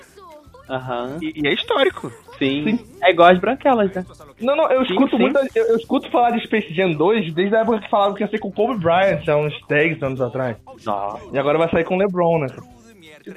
Aham. 0.70 1.14
Uhum. 1.14 1.20
E, 1.22 1.34
e, 1.36 1.48
é 1.48 1.54
histórico. 1.54 2.12
Sim. 2.38 2.64
sim. 2.64 2.80
É 3.02 3.12
igual 3.12 3.32
as 3.32 3.40
branquelas, 3.40 3.92
né? 3.94 4.06
Não, 4.42 4.56
não, 4.56 4.70
eu 4.70 4.86
sim, 4.86 4.94
escuto 4.94 5.16
sim. 5.16 5.22
muito. 5.24 5.40
Eu, 5.56 5.66
eu, 5.66 5.78
escuto 5.78 6.12
falar 6.12 6.32
de 6.32 6.44
Space 6.46 6.74
Jam 6.74 6.92
2 6.92 7.34
desde 7.34 7.56
a 7.56 7.62
época 7.62 7.80
que 7.80 7.90
falavam 7.90 8.14
que 8.14 8.24
ia 8.24 8.30
ser 8.30 8.40
com 8.40 8.50
o 8.50 8.52
Kobe 8.52 8.80
Bryant, 8.80 9.28
há 9.28 9.38
uns 9.38 9.54
10 9.68 10.04
anos 10.04 10.22
atrás. 10.22 10.58
Nossa. 10.86 11.24
E 11.34 11.40
agora 11.40 11.58
vai 11.58 11.70
sair 11.70 11.86
com 11.86 11.96
o 11.96 11.98
LeBron, 11.98 12.40
né? 12.40 12.48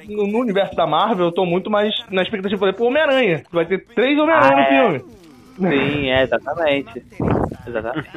No, 0.07 0.27
no, 0.27 0.39
universo 0.39 0.75
da 0.75 0.85
Marvel, 0.87 1.25
eu 1.25 1.31
tô 1.31 1.45
muito 1.45 1.69
mais 1.69 1.93
na 2.09 2.21
expectativa 2.21 2.55
de 2.55 2.59
fazer, 2.59 2.73
pô, 2.73 2.85
Homem-Aranha. 2.85 3.43
Vai 3.51 3.65
ter 3.65 3.85
três 3.87 4.17
Homem-Aranha 4.17 4.53
ah, 4.53 4.55
no 4.55 4.61
é. 4.61 4.99
filme. 4.99 5.20
Sim, 5.55 6.09
é, 6.09 6.23
exatamente. 6.23 7.03
Exatamente. 7.67 8.09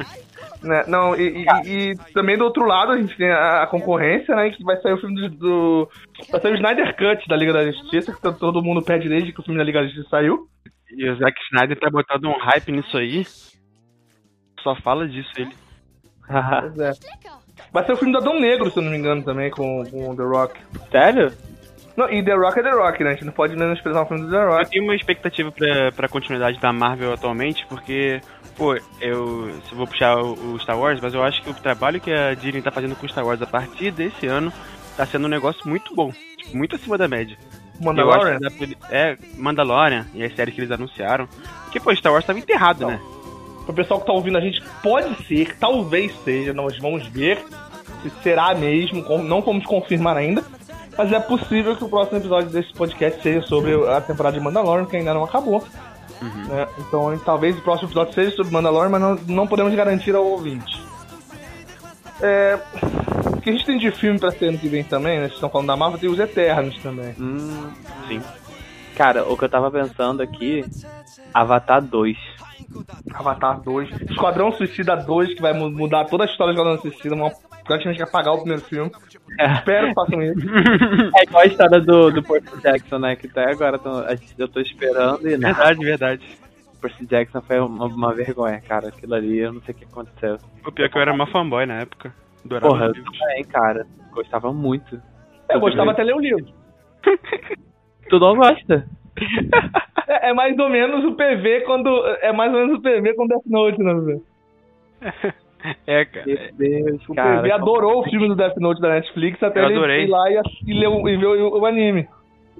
Né? 0.63 0.83
Não, 0.87 1.15
e, 1.15 1.45
e, 1.45 1.91
e, 1.91 1.95
também 2.13 2.37
do 2.37 2.45
outro 2.45 2.65
lado 2.65 2.91
a 2.91 2.97
gente 2.97 3.15
tem 3.15 3.29
a, 3.29 3.63
a, 3.63 3.67
concorrência, 3.67 4.35
né? 4.35 4.49
Que 4.49 4.63
vai 4.63 4.77
sair 4.81 4.93
o 4.93 4.99
filme 4.99 5.29
do, 5.29 5.29
do. 5.29 5.89
Vai 6.31 6.41
sair 6.41 6.53
o 6.53 6.55
Snyder 6.55 6.95
Cut 6.95 7.27
da 7.27 7.35
Liga 7.35 7.53
da 7.53 7.71
Justiça, 7.71 8.13
que 8.13 8.39
todo 8.39 8.63
mundo 8.63 8.81
pede 8.81 9.07
desde 9.07 9.31
que 9.31 9.39
o 9.39 9.43
filme 9.43 9.57
da 9.57 9.63
Liga 9.63 9.79
da 9.79 9.85
Justiça 9.85 10.09
saiu. 10.09 10.47
E 10.91 11.09
o 11.09 11.17
Zack 11.17 11.35
Snyder 11.51 11.79
tá 11.79 11.89
botando 11.89 12.25
um 12.25 12.39
hype 12.39 12.71
nisso 12.71 12.97
aí. 12.97 13.25
Só 14.61 14.75
fala 14.77 15.07
disso 15.07 15.29
ele. 15.37 15.51
pois 16.27 16.79
é. 16.79 16.91
Vai 17.71 17.85
ser 17.85 17.93
o 17.93 17.97
filme 17.97 18.13
do 18.13 18.19
Adão 18.19 18.39
Negro, 18.39 18.71
se 18.71 18.77
eu 18.77 18.83
não 18.83 18.91
me 18.91 18.97
engano, 18.97 19.23
também, 19.23 19.51
com, 19.51 19.83
com 19.85 20.09
o 20.09 20.15
The 20.15 20.23
Rock. 20.23 20.59
Sério? 20.89 21.31
Não, 21.95 22.09
e 22.09 22.23
The 22.23 22.33
Rock 22.33 22.59
é 22.59 22.63
The 22.63 22.71
Rock, 22.71 23.03
né? 23.03 23.11
A 23.11 23.13
gente 23.13 23.25
não 23.25 23.31
pode 23.31 23.55
menosprezar 23.55 24.03
um 24.03 24.05
filme 24.05 24.25
do 24.25 24.31
The 24.31 24.45
Rock. 24.45 24.63
Eu 24.63 24.69
tenho 24.69 24.83
uma 24.83 24.95
expectativa 24.95 25.51
pra, 25.51 25.91
pra 25.93 26.09
continuidade 26.09 26.59
da 26.59 26.73
Marvel 26.73 27.13
atualmente, 27.13 27.65
porque, 27.67 28.19
pô, 28.57 28.75
eu 28.99 29.49
vou 29.71 29.87
puxar 29.87 30.17
o, 30.17 30.33
o, 30.33 30.59
Star 30.59 30.77
Wars, 30.77 30.99
mas 31.01 31.13
eu 31.13 31.23
acho 31.23 31.41
que 31.41 31.49
o 31.49 31.53
trabalho 31.53 32.01
que 32.01 32.11
a 32.11 32.33
Disney 32.33 32.61
tá 32.61 32.71
fazendo 32.71 32.95
com 32.95 33.05
o 33.05 33.09
Star 33.09 33.25
Wars 33.25 33.41
a 33.41 33.47
partir 33.47 33.91
desse 33.91 34.27
ano 34.27 34.51
tá 34.97 35.05
sendo 35.05 35.25
um 35.25 35.29
negócio 35.29 35.67
muito 35.67 35.95
bom. 35.95 36.11
Tipo, 36.37 36.57
muito 36.57 36.75
acima 36.75 36.97
da 36.97 37.07
média. 37.07 37.37
Mandalorian? 37.79 38.39
É, 38.89 39.17
Mandalorian 39.37 40.05
e 40.13 40.23
as 40.23 40.35
séries 40.35 40.53
que 40.53 40.61
eles 40.61 40.71
anunciaram. 40.71 41.27
Porque, 41.63 41.79
pô, 41.79 41.95
Star 41.95 42.11
Wars 42.11 42.25
tava 42.25 42.39
enterrado, 42.39 42.87
né? 42.87 42.99
Pro 43.65 43.73
pessoal 43.73 44.01
que 44.01 44.05
tá 44.05 44.13
ouvindo 44.13 44.37
a 44.37 44.41
gente, 44.41 44.61
pode 44.83 45.15
ser, 45.25 45.57
talvez 45.57 46.13
seja, 46.23 46.53
nós 46.53 46.77
vamos 46.77 47.07
ver 47.07 47.43
se 48.03 48.09
será 48.21 48.53
mesmo, 48.53 49.03
não 49.23 49.41
vamos 49.41 49.65
confirmar 49.65 50.15
ainda, 50.15 50.43
mas 50.97 51.11
é 51.11 51.19
possível 51.19 51.75
que 51.75 51.83
o 51.83 51.89
próximo 51.89 52.17
episódio 52.17 52.49
desse 52.49 52.73
podcast 52.73 53.21
seja 53.21 53.41
sobre 53.47 53.73
a 53.89 54.01
temporada 54.01 54.37
de 54.37 54.43
Mandalorian, 54.43 54.85
que 54.85 54.97
ainda 54.97 55.13
não 55.13 55.23
acabou. 55.23 55.63
Uhum. 56.21 56.45
Né? 56.45 56.67
Então 56.79 57.17
talvez 57.19 57.57
o 57.57 57.61
próximo 57.61 57.89
episódio 57.89 58.13
seja 58.13 58.35
sobre 58.35 58.53
Mandalorian, 58.53 58.89
mas 58.89 59.01
não, 59.01 59.15
não 59.27 59.47
podemos 59.47 59.73
garantir 59.73 60.15
ao 60.15 60.25
ouvinte. 60.25 60.81
É, 62.21 62.57
o 63.25 63.41
que 63.41 63.49
a 63.49 63.53
gente 63.53 63.65
tem 63.65 63.77
de 63.77 63.91
filme 63.91 64.17
pra 64.17 64.31
ser 64.31 64.47
ano 64.47 64.57
que 64.57 64.69
vem 64.69 64.83
também, 64.83 65.17
né? 65.19 65.23
Vocês 65.23 65.33
estão 65.33 65.49
falando 65.49 65.67
da 65.67 65.75
Marvel, 65.75 65.99
tem 65.99 66.09
os 66.09 66.19
Eternos 66.19 66.77
também. 66.77 67.13
Hum, 67.19 67.69
sim. 68.07 68.21
Cara, 68.95 69.25
o 69.25 69.37
que 69.37 69.43
eu 69.43 69.49
tava 69.49 69.69
pensando 69.69 70.23
aqui, 70.23 70.63
Avatar 71.33 71.81
2. 71.81 72.17
Avatar 73.13 73.59
2. 73.59 73.89
Esquadrão 74.09 74.53
Suicida 74.53 74.95
2, 74.95 75.33
que 75.33 75.41
vai 75.41 75.53
mudar 75.53 76.05
toda 76.05 76.23
a 76.23 76.27
história 76.27 76.53
do 76.53 76.59
Esquadrão 76.59 76.81
Suicida, 76.81 77.15
uma 77.15 77.31
praticamente 77.65 78.01
apagar 78.01 78.33
o 78.33 78.37
primeiro 78.37 78.61
filme. 78.63 78.91
É. 79.39 79.53
Espero 79.53 79.87
que 79.87 79.93
façam 79.93 80.21
isso. 80.21 80.47
É 81.17 81.23
igual 81.23 81.43
a 81.43 81.47
história 81.47 81.81
do, 81.81 82.11
do 82.11 82.23
Percy 82.23 82.61
Jackson, 82.61 82.99
né? 82.99 83.15
Que 83.15 83.27
até 83.27 83.51
agora 83.51 83.77
tô, 83.77 84.01
eu 84.37 84.47
tô 84.47 84.61
esperando 84.61 85.27
e 85.27 85.37
nada. 85.37 85.53
Verdade, 85.55 85.85
verdade. 85.85 86.37
Percy 86.81 87.05
Jackson 87.05 87.41
foi 87.41 87.59
uma, 87.59 87.85
uma, 87.85 88.13
vergonha, 88.13 88.61
cara. 88.61 88.89
Aquilo 88.89 89.15
ali, 89.15 89.39
eu 89.39 89.51
não 89.51 89.61
sei 89.61 89.73
o 89.73 89.77
que 89.77 89.85
aconteceu. 89.85 90.37
O 90.65 90.71
pior 90.71 90.85
é 90.85 90.89
que 90.89 90.97
eu 90.97 91.01
era 91.01 91.13
uma 91.13 91.27
fanboy 91.27 91.65
na 91.65 91.81
época. 91.81 92.13
Porra, 92.61 92.85
eu 92.85 92.93
também, 92.93 93.43
cara. 93.45 93.87
Gostava 94.11 94.53
muito. 94.53 95.01
Eu 95.49 95.59
gostava 95.59 95.91
até 95.91 96.03
ler 96.03 96.15
o 96.15 96.19
livro. 96.19 96.45
Tu 98.09 98.19
não 98.19 98.35
gosta? 98.35 98.87
É, 100.07 100.29
é 100.29 100.33
mais 100.33 100.57
ou 100.59 100.69
menos 100.69 101.03
o 101.03 101.15
PV 101.15 101.61
quando. 101.61 101.89
É 102.21 102.31
mais 102.31 102.53
ou 102.53 102.59
menos 102.59 102.77
o 102.77 102.81
PV 102.81 103.15
com 103.15 103.27
Death 103.27 103.45
Note, 103.47 103.81
né? 103.81 104.19
É, 105.87 106.05
cara. 106.05 106.25
Meu 106.25 106.37
Deus, 106.57 107.09
O 107.09 107.15
cara. 107.15 107.41
PV 107.41 107.51
adorou 107.51 107.99
o 108.01 108.03
filme 108.09 108.27
do 108.27 108.35
Death 108.35 108.57
Note 108.57 108.81
da 108.81 108.89
Netflix 108.89 109.41
até 109.41 109.59
Eu 109.61 109.65
ele 109.65 109.75
adorei. 109.75 110.03
ir 110.03 110.07
lá 110.07 110.29
e, 110.31 110.41
e, 110.67 110.73
ler 110.73 110.87
o- 110.87 111.07
e 111.09 111.17
ver 111.17 111.25
o, 111.27 111.59
o 111.59 111.65
anime. 111.65 112.07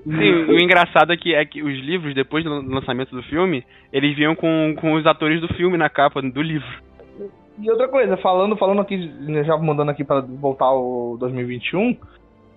Sim, 0.04 0.44
o 0.52 0.60
engraçado 0.60 1.12
é 1.14 1.18
que, 1.18 1.34
é 1.34 1.44
que 1.46 1.64
os 1.64 1.80
livros, 1.80 2.14
depois 2.14 2.44
do 2.44 2.50
lançamento 2.62 3.16
do 3.16 3.24
filme, 3.24 3.64
eles 3.92 4.16
vinham 4.16 4.36
com, 4.36 4.76
com 4.80 4.94
os 4.94 5.06
atores 5.08 5.42
do 5.42 5.48
filme 5.56 5.78
na 5.78 5.90
capa 5.90 6.22
do 6.22 6.42
livro. 6.42 6.68
E 7.60 7.70
outra 7.72 7.88
coisa, 7.88 8.16
falando, 8.18 8.56
falando 8.58 8.82
aqui, 8.82 8.98
né, 8.98 9.44
já 9.44 9.58
mandando 9.58 9.90
aqui 9.92 10.04
pra 10.04 10.20
voltar 10.22 10.66
ao 10.66 11.18
2021, 11.20 11.98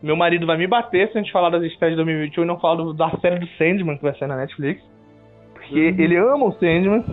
meu 0.02 0.17
marido 0.17 0.45
vai 0.47 0.59
me 0.59 0.67
bater 0.67 1.09
se 1.11 1.17
a 1.17 1.23
gente 1.23 1.33
falar 1.33 1.50
das 1.50 1.62
estreias 1.62 1.93
de 1.97 2.02
2021 2.05 2.43
e 2.43 2.47
não 2.47 2.59
falar 2.59 2.75
do- 2.83 2.93
da 2.93 3.11
série 3.21 3.38
do 3.38 3.47
Sandman 3.57 3.97
que 3.97 4.02
vai 4.02 4.14
sair 4.19 4.28
na 4.28 4.37
Netflix. 4.37 4.83
Porque 5.55 5.78
ele 5.78 6.17
ama 6.17 6.47
o 6.47 6.52
Sandman 6.52 7.05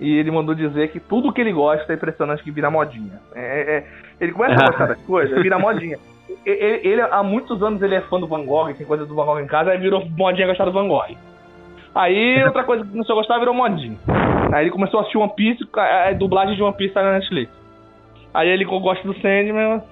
e 0.00 0.16
ele 0.18 0.30
mandou 0.30 0.54
dizer 0.54 0.90
que 0.90 0.98
tudo 0.98 1.32
que 1.32 1.40
ele 1.40 1.52
gosta 1.52 1.92
é 1.92 1.96
impressionante 1.96 2.42
que 2.42 2.50
vira 2.50 2.70
modinha. 2.70 3.20
É, 3.34 3.40
é- 3.40 3.76
é- 3.76 3.86
ele 4.20 4.32
começa 4.32 4.54
a 4.54 4.66
gostar 4.66 4.86
das 4.88 5.02
coisas, 5.02 5.42
vira 5.42 5.58
modinha. 5.58 5.98
Ele, 6.46 6.88
ele, 6.88 7.02
há 7.02 7.22
muitos 7.22 7.62
anos 7.62 7.82
ele 7.82 7.94
é 7.94 8.00
fã 8.02 8.18
do 8.18 8.26
Van 8.26 8.44
Gogh, 8.44 8.72
tem 8.72 8.86
coisa 8.86 9.04
do 9.04 9.14
Van 9.14 9.26
Gogh 9.26 9.40
em 9.40 9.46
casa, 9.46 9.72
aí 9.72 9.78
virou 9.78 10.04
modinha 10.16 10.46
gostar 10.46 10.64
do 10.64 10.72
Van 10.72 10.88
Gogh. 10.88 11.16
Aí 11.94 12.42
outra 12.44 12.64
coisa 12.64 12.84
que 12.84 12.90
começou 12.90 13.14
a 13.14 13.18
gostar 13.18 13.38
virou 13.38 13.54
modinha. 13.54 13.98
Aí 14.52 14.64
ele 14.64 14.70
começou 14.70 14.98
a 14.98 15.02
assistir 15.02 15.18
One 15.18 15.32
Piece, 15.36 15.62
a 15.76 16.08
a 16.08 16.12
dublagem 16.12 16.56
de 16.56 16.62
One 16.62 16.74
Piece 16.76 16.94
tá 16.94 17.02
na 17.02 17.12
Netflix. 17.12 17.52
Aí 18.32 18.48
ele 18.48 18.64
gosta 18.64 19.06
do 19.06 19.12
Sandman, 19.14 19.82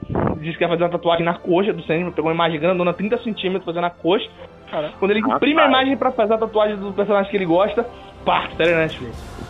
disse 0.40 0.56
que 0.56 0.62
ia 0.64 0.68
fazer 0.68 0.84
uma 0.84 0.90
tatuagem 0.90 1.24
na 1.24 1.34
coxa 1.34 1.72
do 1.72 1.82
Sandman, 1.82 2.12
pegou 2.12 2.30
uma 2.30 2.34
imagem 2.34 2.60
grandona, 2.60 2.92
30 2.94 3.18
centímetros, 3.18 3.64
fazendo 3.64 3.82
na 3.82 3.90
coxa. 3.90 4.28
Quando 4.98 5.10
ele 5.10 5.20
imprime 5.20 5.58
a 5.60 5.64
Rapaz. 5.64 5.82
imagem 5.82 5.96
pra 5.96 6.12
fazer 6.12 6.34
a 6.34 6.38
tatuagem 6.38 6.76
do 6.76 6.92
personagem 6.92 7.30
que 7.30 7.36
ele 7.36 7.46
gosta, 7.46 7.84
pá, 8.24 8.48
série 8.56 8.72
na 8.72 8.82
Netflix. 8.82 9.47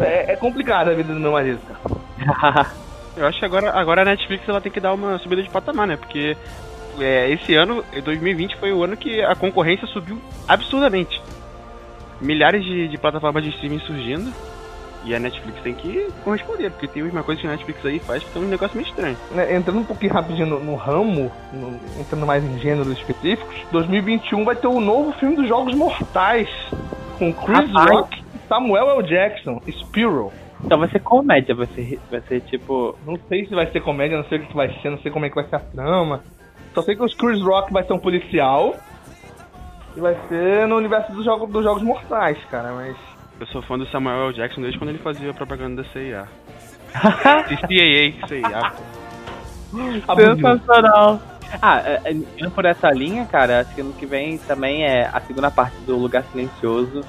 É, 0.00 0.32
é 0.32 0.36
complicado 0.36 0.88
a 0.88 0.94
vida 0.94 1.12
do 1.12 1.20
meu 1.20 1.32
marido, 1.32 1.60
cara. 1.66 2.66
Eu 3.16 3.26
acho 3.26 3.38
que 3.38 3.44
agora, 3.44 3.70
agora 3.72 4.02
a 4.02 4.04
Netflix 4.04 4.48
ela 4.48 4.60
tem 4.60 4.70
que 4.70 4.80
dar 4.80 4.94
uma 4.94 5.18
subida 5.18 5.42
de 5.42 5.50
patamar, 5.50 5.86
né? 5.86 5.96
Porque 5.96 6.36
é, 6.98 7.30
esse 7.30 7.54
ano, 7.54 7.84
2020, 8.04 8.56
foi 8.56 8.72
o 8.72 8.84
ano 8.84 8.96
que 8.96 9.20
a 9.22 9.34
concorrência 9.34 9.86
subiu 9.88 10.18
absurdamente. 10.46 11.20
Milhares 12.20 12.62
de, 12.64 12.88
de 12.88 12.98
plataformas 12.98 13.42
de 13.42 13.50
streaming 13.50 13.80
surgindo. 13.80 14.32
E 15.02 15.14
a 15.14 15.18
Netflix 15.18 15.60
tem 15.62 15.72
que 15.72 16.08
corresponder, 16.22 16.70
porque 16.70 16.86
tem 16.86 17.02
uma 17.02 17.22
coisa 17.22 17.40
que 17.40 17.46
a 17.46 17.50
Netflix 17.50 17.84
aí 17.86 17.98
faz 17.98 18.22
que 18.22 18.30
tem 18.32 18.42
um 18.42 18.48
negócio 18.48 18.76
meio 18.76 18.86
estranho. 18.86 19.16
Né, 19.30 19.56
entrando 19.56 19.80
um 19.80 19.84
pouquinho 19.84 20.12
rapidinho 20.12 20.46
no, 20.46 20.60
no 20.60 20.74
ramo, 20.76 21.32
no- 21.54 21.80
entrando 21.98 22.26
mais 22.26 22.44
em 22.44 22.58
gêneros 22.58 22.92
específicos, 22.98 23.54
2021 23.72 24.44
vai 24.44 24.54
ter 24.56 24.66
o 24.66 24.78
novo 24.78 25.12
filme 25.12 25.36
dos 25.36 25.48
Jogos 25.48 25.74
Mortais, 25.74 26.48
com 27.18 27.32
Chris. 27.32 27.70
Rock 27.72 28.22
Samuel 28.50 28.90
L. 28.98 29.02
Jackson, 29.04 29.62
Spiral. 29.68 30.32
Então 30.64 30.76
vai 30.76 30.88
ser 30.88 30.98
comédia, 30.98 31.54
vai 31.54 31.66
ser, 31.68 32.00
vai 32.10 32.20
ser 32.22 32.40
tipo. 32.40 32.98
Não 33.06 33.16
sei 33.28 33.46
se 33.46 33.54
vai 33.54 33.70
ser 33.70 33.80
comédia, 33.80 34.16
não 34.16 34.24
sei 34.24 34.38
o 34.38 34.46
que 34.46 34.54
vai 34.54 34.68
ser, 34.82 34.90
não 34.90 34.98
sei 34.98 35.12
como 35.12 35.24
é 35.24 35.28
que 35.28 35.36
vai 35.36 35.44
ser 35.44 35.54
a 35.54 35.60
trama. 35.60 36.24
Só 36.74 36.82
sei 36.82 36.96
que 36.96 37.02
o 37.02 37.06
Chris 37.16 37.40
Rock 37.40 37.72
vai 37.72 37.84
ser 37.84 37.92
um 37.92 37.98
policial. 37.98 38.74
E 39.96 40.00
vai 40.00 40.16
ser 40.28 40.66
no 40.66 40.76
universo 40.76 41.12
dos 41.12 41.24
jogos, 41.24 41.48
dos 41.50 41.62
jogos 41.62 41.82
mortais, 41.82 42.38
cara, 42.50 42.72
mas. 42.72 42.96
Eu 43.38 43.46
sou 43.46 43.62
fã 43.62 43.78
do 43.78 43.86
Samuel 43.86 44.26
L. 44.26 44.34
Jackson 44.34 44.60
desde 44.60 44.78
quando 44.78 44.90
ele 44.90 44.98
fazia 44.98 45.30
a 45.30 45.34
propaganda 45.34 45.82
da 45.82 45.88
CIA. 45.90 46.28
CIA. 48.28 48.72
Abusivo. 50.06 50.36
Sensacional. 50.36 51.20
Ah, 51.62 51.80
é, 51.84 52.00
é, 52.04 52.12
indo 52.12 52.50
por 52.50 52.64
essa 52.64 52.90
linha, 52.90 53.24
cara, 53.26 53.60
acho 53.60 53.74
que 53.74 53.80
ano 53.80 53.92
que 53.92 54.06
vem 54.06 54.38
também 54.38 54.84
é 54.84 55.08
a 55.12 55.20
segunda 55.20 55.50
parte 55.50 55.76
do 55.86 55.96
Lugar 55.96 56.22
Silencioso. 56.24 57.02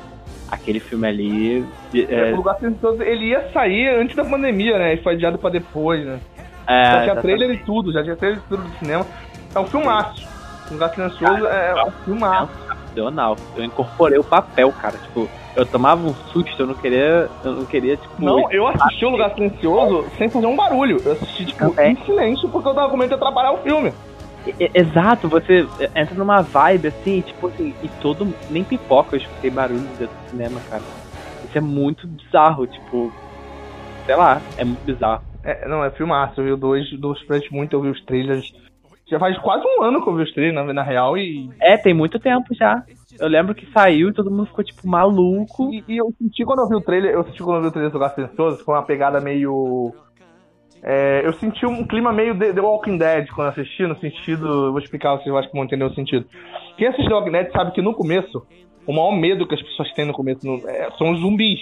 Aquele 0.51 0.79
filme 0.81 1.08
ali. 1.08 1.65
É, 1.93 2.29
É, 2.29 2.34
o 2.34 2.36
lugar 2.36 2.58
silencioso, 2.58 3.01
ele 3.01 3.27
ia 3.27 3.50
sair 3.53 3.88
antes 3.88 4.15
da 4.15 4.25
pandemia, 4.25 4.77
né? 4.77 4.93
E 4.96 4.98
foi 4.98 5.13
adiado 5.13 5.38
pra 5.38 5.50
depois, 5.50 6.05
né? 6.05 6.20
é, 6.67 6.84
já 6.86 6.91
tinha 6.91 7.03
exatamente. 7.03 7.22
trailer 7.22 7.51
e 7.51 7.58
tudo, 7.63 7.91
já 7.91 8.03
tinha 8.03 8.15
trailer 8.15 8.39
e 8.39 8.50
tudo 8.50 8.63
do 8.63 8.77
cinema. 8.79 9.05
É 9.55 9.60
um 9.60 9.65
filmaço. 9.65 10.27
O 10.70 10.74
lugar 10.74 10.93
silencioso 10.93 11.48
é 11.48 11.84
um 11.86 11.91
filmaço. 12.05 12.51
Sensacional. 12.88 13.36
Eu 13.55 13.63
incorporei 13.63 14.20
o 14.20 14.24
papel, 14.24 14.72
cara. 14.74 14.98
Tipo, 14.98 15.29
eu 15.55 15.65
tomava 15.65 16.01
um 16.08 16.13
susto, 16.31 16.62
eu 16.62 16.67
não 16.67 16.74
queria. 16.74 17.29
Eu 17.43 17.51
não 17.53 17.65
queria, 17.65 17.98
tipo. 17.98 18.13
Não, 18.24 18.50
eu 18.51 18.67
assisti 18.67 19.05
o 19.05 19.10
Lugar 19.10 19.34
Silencioso 19.34 20.05
sem 20.17 20.29
fazer 20.29 20.46
um 20.46 20.55
barulho. 20.55 21.01
Eu 21.03 21.12
assisti, 21.13 21.46
tipo, 21.46 21.60
Também. 21.60 21.91
em 21.91 22.05
silêncio, 22.05 22.48
porque 22.50 22.70
eu 22.70 22.74
tava 22.74 22.89
com 22.89 22.98
medo 22.98 23.10
de 23.10 23.15
atrapalhar 23.15 23.51
o 23.51 23.58
filme. 23.58 23.91
Exato, 24.75 25.29
você 25.29 25.67
entra 25.95 26.15
numa 26.15 26.41
vibe 26.41 26.88
assim, 26.88 27.21
tipo 27.21 27.48
assim, 27.48 27.75
e 27.81 27.89
todo. 27.89 28.36
Nem 28.50 28.63
pipoca 28.63 29.15
eu 29.15 29.19
escutei 29.19 29.50
barulho 29.50 29.88
dentro 29.98 30.17
do 30.17 30.29
cinema, 30.29 30.62
cara. 30.62 30.83
Isso 31.43 31.57
é 31.57 31.62
muito 31.62 32.07
bizarro, 32.07 32.65
tipo. 32.67 33.13
Sei 34.05 34.15
lá, 34.15 34.41
é 34.57 34.65
muito 34.65 34.83
bizarro. 34.83 35.21
É, 35.43 35.67
não, 35.67 35.83
é 35.83 35.91
filmaço. 35.91 36.41
Eu 36.41 36.55
vi 36.55 36.60
dois, 36.60 36.89
dois 37.00 37.19
frentes 37.21 37.50
muito, 37.51 37.74
eu 37.74 37.81
vi 37.81 37.89
os 37.89 38.03
trailers. 38.05 38.51
Já 39.07 39.19
faz 39.19 39.38
quase 39.39 39.63
um 39.65 39.83
ano 39.83 40.01
que 40.01 40.10
eu 40.10 40.15
vi 40.15 40.24
os 40.24 40.33
trailers, 40.33 40.55
na, 40.55 40.74
na 40.74 40.83
real, 40.83 41.17
e, 41.17 41.50
É, 41.62 41.77
tem 41.77 41.93
muito 41.93 42.19
tempo 42.19 42.45
já. 42.53 42.83
Eu 43.19 43.27
lembro 43.27 43.53
que 43.53 43.69
saiu 43.71 44.10
e 44.10 44.13
todo 44.13 44.31
mundo 44.31 44.48
ficou, 44.48 44.63
tipo, 44.63 44.88
maluco. 44.88 45.71
e, 45.74 45.83
e 45.88 45.98
eu 45.98 46.12
senti 46.17 46.43
quando 46.45 46.60
eu 46.60 46.67
vi 46.67 46.75
o 46.75 46.81
trailer, 46.81 47.12
eu 47.13 47.24
senti 47.25 47.43
quando 47.43 47.57
eu 47.57 47.62
vi 47.63 47.67
o 47.67 47.71
trailer 47.71 47.91
do 47.91 47.95
Lugar 47.95 48.15
Silencioso, 48.15 48.63
foi 48.63 48.74
uma 48.74 48.83
pegada 48.83 49.19
meio. 49.19 49.93
É, 50.84 51.22
eu 51.26 51.34
senti 51.34 51.66
um 51.66 51.86
clima 51.86 52.12
meio 52.12 52.38
The, 52.38 52.54
The 52.54 52.62
Walking 52.62 52.98
Dead 52.98 53.28
quando 53.36 53.50
assisti, 53.50 53.84
no 53.86 53.96
sentido. 54.00 54.48
eu 54.66 54.72
Vou 54.72 54.80
explicar, 54.80 55.16
vocês 55.18 55.34
acho 55.36 55.48
que 55.50 55.56
vão 55.56 55.64
entender 55.66 55.84
o 55.86 55.94
sentido. 55.94 56.26
Quem 56.78 56.88
assiste 56.88 57.08
The 57.08 57.14
Walking 57.14 57.32
Dead 57.32 57.52
sabe 57.52 57.72
que 57.72 57.82
no 57.82 57.94
começo, 57.94 58.42
o 58.88 58.92
maior 58.94 59.12
medo 59.12 59.48
que 59.48 59.54
as 59.56 59.62
pessoas 59.62 59.92
têm 59.94 60.06
no 60.06 60.14
começo 60.14 60.46
no- 60.46 60.68
é, 60.68 60.90
são 60.98 61.12
os 61.12 61.20
zumbis. 61.20 61.60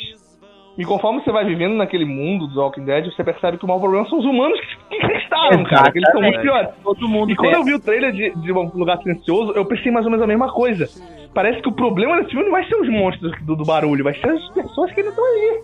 E 0.78 0.86
conforme 0.86 1.22
você 1.22 1.30
vai 1.32 1.44
vivendo 1.44 1.74
naquele 1.76 2.06
mundo 2.06 2.48
do 2.48 2.62
Walking 2.62 2.86
Dead, 2.86 3.06
você 3.14 3.22
percebe 3.22 3.58
que 3.58 3.66
o 3.66 3.68
maior 3.68 3.82
problema 3.82 4.08
são 4.08 4.20
os 4.20 4.24
humanos 4.26 4.58
que 4.90 4.96
restaram, 5.06 5.64
cara, 5.66 5.92
que 5.92 5.98
eles 6.00 6.10
são 6.12 6.22
muito 6.22 6.40
piores. 6.42 6.70
Todo 6.82 7.08
mundo 7.10 7.32
E 7.32 7.36
quando 7.36 7.54
eu 7.56 7.64
vi 7.66 7.74
o 7.74 7.80
trailer 7.82 8.14
de, 8.14 8.30
de 8.42 8.54
Um 8.54 8.72
Lugar 8.74 8.98
Silencioso, 9.00 9.52
eu 9.52 9.66
pensei 9.66 9.92
mais 9.92 10.06
ou 10.06 10.12
menos 10.12 10.24
a 10.24 10.28
mesma 10.28 10.50
coisa. 10.54 10.88
Parece 11.34 11.62
que 11.62 11.68
o 11.68 11.74
problema 11.74 12.16
desse 12.18 12.30
filme 12.30 12.46
não 12.46 12.52
vai 12.54 12.64
ser 12.66 12.76
os 12.76 12.88
monstros 12.88 13.34
do, 13.46 13.58
do 13.58 13.66
barulho, 13.66 14.06
vai 14.06 14.14
ser 14.14 14.30
as 14.30 14.50
pessoas 14.54 14.94
que 14.94 15.02
ainda 15.02 15.10
estão 15.10 15.26
ali. 15.26 15.62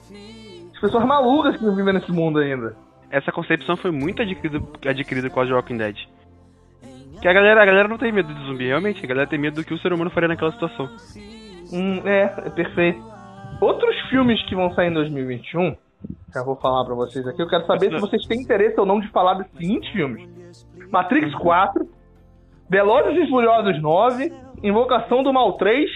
As 0.73 0.81
pessoas 0.81 1.05
malucas 1.05 1.55
que 1.55 1.63
vivem 1.69 1.93
nesse 1.93 2.11
mundo 2.11 2.39
ainda. 2.39 2.75
Essa 3.15 3.31
concepção 3.31 3.77
foi 3.77 3.91
muito 3.91 4.21
adquirida, 4.21 4.61
adquirida 4.85 5.29
com 5.29 5.39
a 5.39 5.45
The 5.45 5.53
Walking 5.53 5.77
Dead. 5.77 5.95
Que 7.21 7.29
a 7.29 7.31
galera, 7.31 7.63
a 7.63 7.65
galera 7.65 7.87
não 7.87 7.97
tem 7.97 8.11
medo 8.11 8.33
de 8.33 8.45
zumbi, 8.45 8.67
realmente. 8.67 9.05
A 9.05 9.07
galera 9.07 9.25
tem 9.25 9.39
medo 9.39 9.55
do 9.55 9.63
que 9.63 9.73
o 9.73 9.79
ser 9.79 9.93
humano 9.93 10.09
faria 10.09 10.27
naquela 10.27 10.51
situação. 10.51 10.89
Hum, 11.71 12.01
é, 12.03 12.23
é 12.23 12.49
perfeito. 12.49 13.01
Outros 13.61 13.97
filmes 14.09 14.43
que 14.47 14.53
vão 14.53 14.69
sair 14.73 14.89
em 14.89 14.93
2021, 14.95 15.77
já 16.33 16.43
vou 16.43 16.57
falar 16.57 16.83
pra 16.83 16.93
vocês 16.93 17.25
aqui, 17.25 17.41
eu 17.41 17.47
quero 17.47 17.65
saber 17.65 17.89
se 17.89 18.01
vocês 18.01 18.25
têm 18.25 18.41
interesse 18.41 18.77
ou 18.77 18.85
não 18.85 18.99
de 18.99 19.07
falar 19.11 19.35
dos 19.35 19.47
seguintes 19.51 19.89
filmes. 19.93 20.29
Matrix 20.91 21.33
4, 21.35 21.87
Velozes 22.69 23.17
e 23.17 23.29
Furiosos 23.29 23.81
9, 23.81 24.33
Invocação 24.61 25.23
do 25.23 25.31
Mal 25.31 25.53
3 25.53 25.89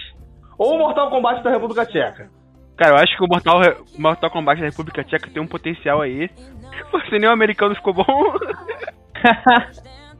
ou 0.56 0.78
Mortal 0.78 1.10
Kombat 1.10 1.44
da 1.44 1.50
República 1.50 1.84
Tcheca. 1.84 2.30
Cara, 2.78 2.94
eu 2.94 2.96
acho 2.96 3.14
que 3.14 3.22
o 3.22 3.28
Mortal, 3.28 3.60
Mortal 3.98 4.30
Kombat 4.30 4.58
da 4.58 4.68
República 4.68 5.04
Tcheca 5.04 5.30
tem 5.30 5.42
um 5.42 5.46
potencial 5.46 6.00
aí. 6.00 6.30
Você 6.90 7.18
nem 7.18 7.28
o 7.28 7.32
americano 7.32 7.74
ficou 7.74 7.94
bom. 7.94 8.04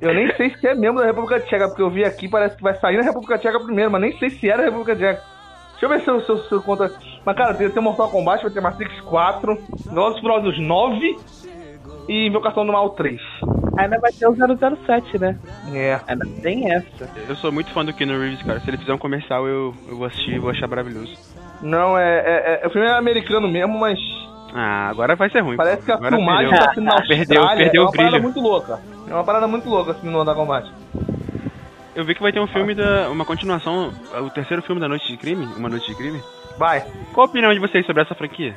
Eu 0.01 0.15
nem 0.15 0.35
sei 0.35 0.55
se 0.57 0.67
é 0.67 0.75
membro 0.75 1.01
da 1.01 1.07
República 1.07 1.39
Tcheca, 1.41 1.69
porque 1.69 1.83
eu 1.83 1.91
vi 1.91 2.03
aqui, 2.03 2.27
parece 2.27 2.57
que 2.57 2.63
vai 2.63 2.75
sair 2.75 2.97
na 2.97 3.03
República 3.03 3.37
Tcheca 3.37 3.61
primeiro, 3.61 3.91
mas 3.91 4.01
nem 4.01 4.19
sei 4.19 4.31
se 4.31 4.49
é 4.49 4.57
da 4.57 4.63
República 4.63 4.97
Tcheca. 4.97 5.23
Deixa 5.73 5.85
eu 5.85 5.89
ver 5.91 6.01
se 6.01 6.11
eu, 6.11 6.21
se 6.23 6.29
eu, 6.31 6.39
se 6.39 6.53
eu 6.53 6.63
conta. 6.63 6.91
Mas, 7.23 7.37
cara, 7.37 7.53
tem, 7.53 7.69
tem 7.69 7.83
Mortal 7.83 8.09
Kombat, 8.09 8.43
vai 8.43 8.51
ter 8.51 8.63
Matrix 8.63 8.99
4, 9.03 9.59
Velozes 9.87 10.21
Furiosos 10.21 10.59
9 10.59 11.19
e 12.09 12.27
Invocação 12.27 12.65
do 12.65 12.73
Mal 12.73 12.91
3. 12.91 13.21
Ainda 13.79 13.99
vai 13.99 14.13
ter 14.13 14.27
o 14.27 14.35
007, 14.35 15.19
né? 15.19 15.39
É. 15.73 16.01
Ainda 16.07 16.27
tem 16.43 16.73
essa. 16.73 17.09
Eu 17.29 17.37
sou 17.37 17.53
muito 17.53 17.71
fã 17.71 17.85
do 17.85 17.93
Keanu 17.93 18.19
Reeves, 18.19 18.43
cara. 18.43 18.61
Se 18.61 18.69
ele 18.69 18.79
fizer 18.79 18.93
um 18.93 18.99
comercial, 18.99 19.47
eu, 19.47 19.75
eu 19.89 19.97
vou 19.97 20.07
assistir 20.07 20.35
e 20.35 20.39
vou 20.39 20.51
achar 20.51 20.67
maravilhoso. 20.67 21.15
Não, 21.63 21.97
é, 21.97 22.19
é, 22.19 22.61
é. 22.63 22.67
O 22.67 22.71
filme 22.71 22.87
é 22.87 22.93
americano 22.93 23.49
mesmo, 23.49 23.79
mas 23.79 23.99
Ah, 24.55 24.89
agora 24.89 25.15
vai 25.17 25.31
ser 25.31 25.41
ruim. 25.41 25.57
parece 25.57 25.83
que 25.85 25.93
a 25.93 25.95
Agora 25.95 26.17
filmagem 26.17 26.51
perdeu. 26.51 26.67
tá 26.67 26.75
sendo 26.75 26.85
na 26.85 26.93
Austrália. 26.99 27.27
Perdeu, 27.27 27.51
perdeu 27.53 27.83
é 27.83 27.85
uma 27.85 27.93
parada 27.93 28.19
muito 28.21 28.41
louca. 28.41 28.81
É 29.09 29.15
uma 29.15 29.25
parada 29.25 29.47
muito 29.49 29.69
louca 29.69 29.91
esse 29.93 30.01
filme 30.01 30.13
do 30.13 30.17
Mortal 30.17 30.35
Kombat. 30.35 30.73
Eu 31.95 32.05
vi 32.05 32.15
que 32.15 32.23
vai 32.23 32.33
ter 32.33 32.41
um 32.41 32.47
filme 32.47 32.75
da. 32.75 33.09
uma 33.11 33.25
continuação. 33.25 33.93
O 34.25 34.31
terceiro 34.31 34.63
filme 34.63 34.81
da 34.81 34.89
Noite 34.89 35.07
de 35.09 35.17
Crime, 35.17 35.45
Uma 35.57 35.69
Noite 35.69 35.87
de 35.89 35.95
Crime. 35.97 36.21
Vai. 36.57 36.85
Qual 37.13 37.27
a 37.27 37.31
opinião 37.31 37.53
de 37.53 37.59
vocês 37.59 37.85
sobre 37.87 38.03
essa 38.03 38.15
franquia? 38.15 38.55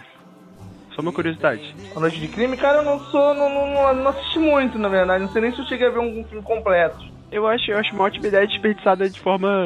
Só 0.95 1.01
uma 1.01 1.11
curiosidade. 1.11 1.75
A 1.95 1.99
Noite 1.99 2.19
de 2.19 2.27
Crime, 2.27 2.55
cara, 2.55 2.77
eu 2.79 2.83
não 2.83 2.99
sou. 3.05 3.33
Não, 3.33 3.49
não, 3.49 3.93
não, 3.95 4.07
assisti 4.09 4.37
muito, 4.39 4.77
na 4.77 4.87
verdade. 4.87 5.23
Não 5.23 5.31
sei 5.31 5.41
nem 5.41 5.51
se 5.51 5.59
eu 5.59 5.65
cheguei 5.65 5.87
a 5.87 5.91
ver 5.91 5.99
um, 5.99 6.19
um 6.19 6.23
filme 6.25 6.43
completo. 6.43 6.97
Eu 7.31 7.47
acho, 7.47 7.71
eu 7.71 7.77
acho 7.79 7.93
uma 7.95 8.03
ótima 8.03 8.27
ideia 8.27 8.45
desperdiçada 8.45 9.09
de 9.09 9.19
forma 9.19 9.65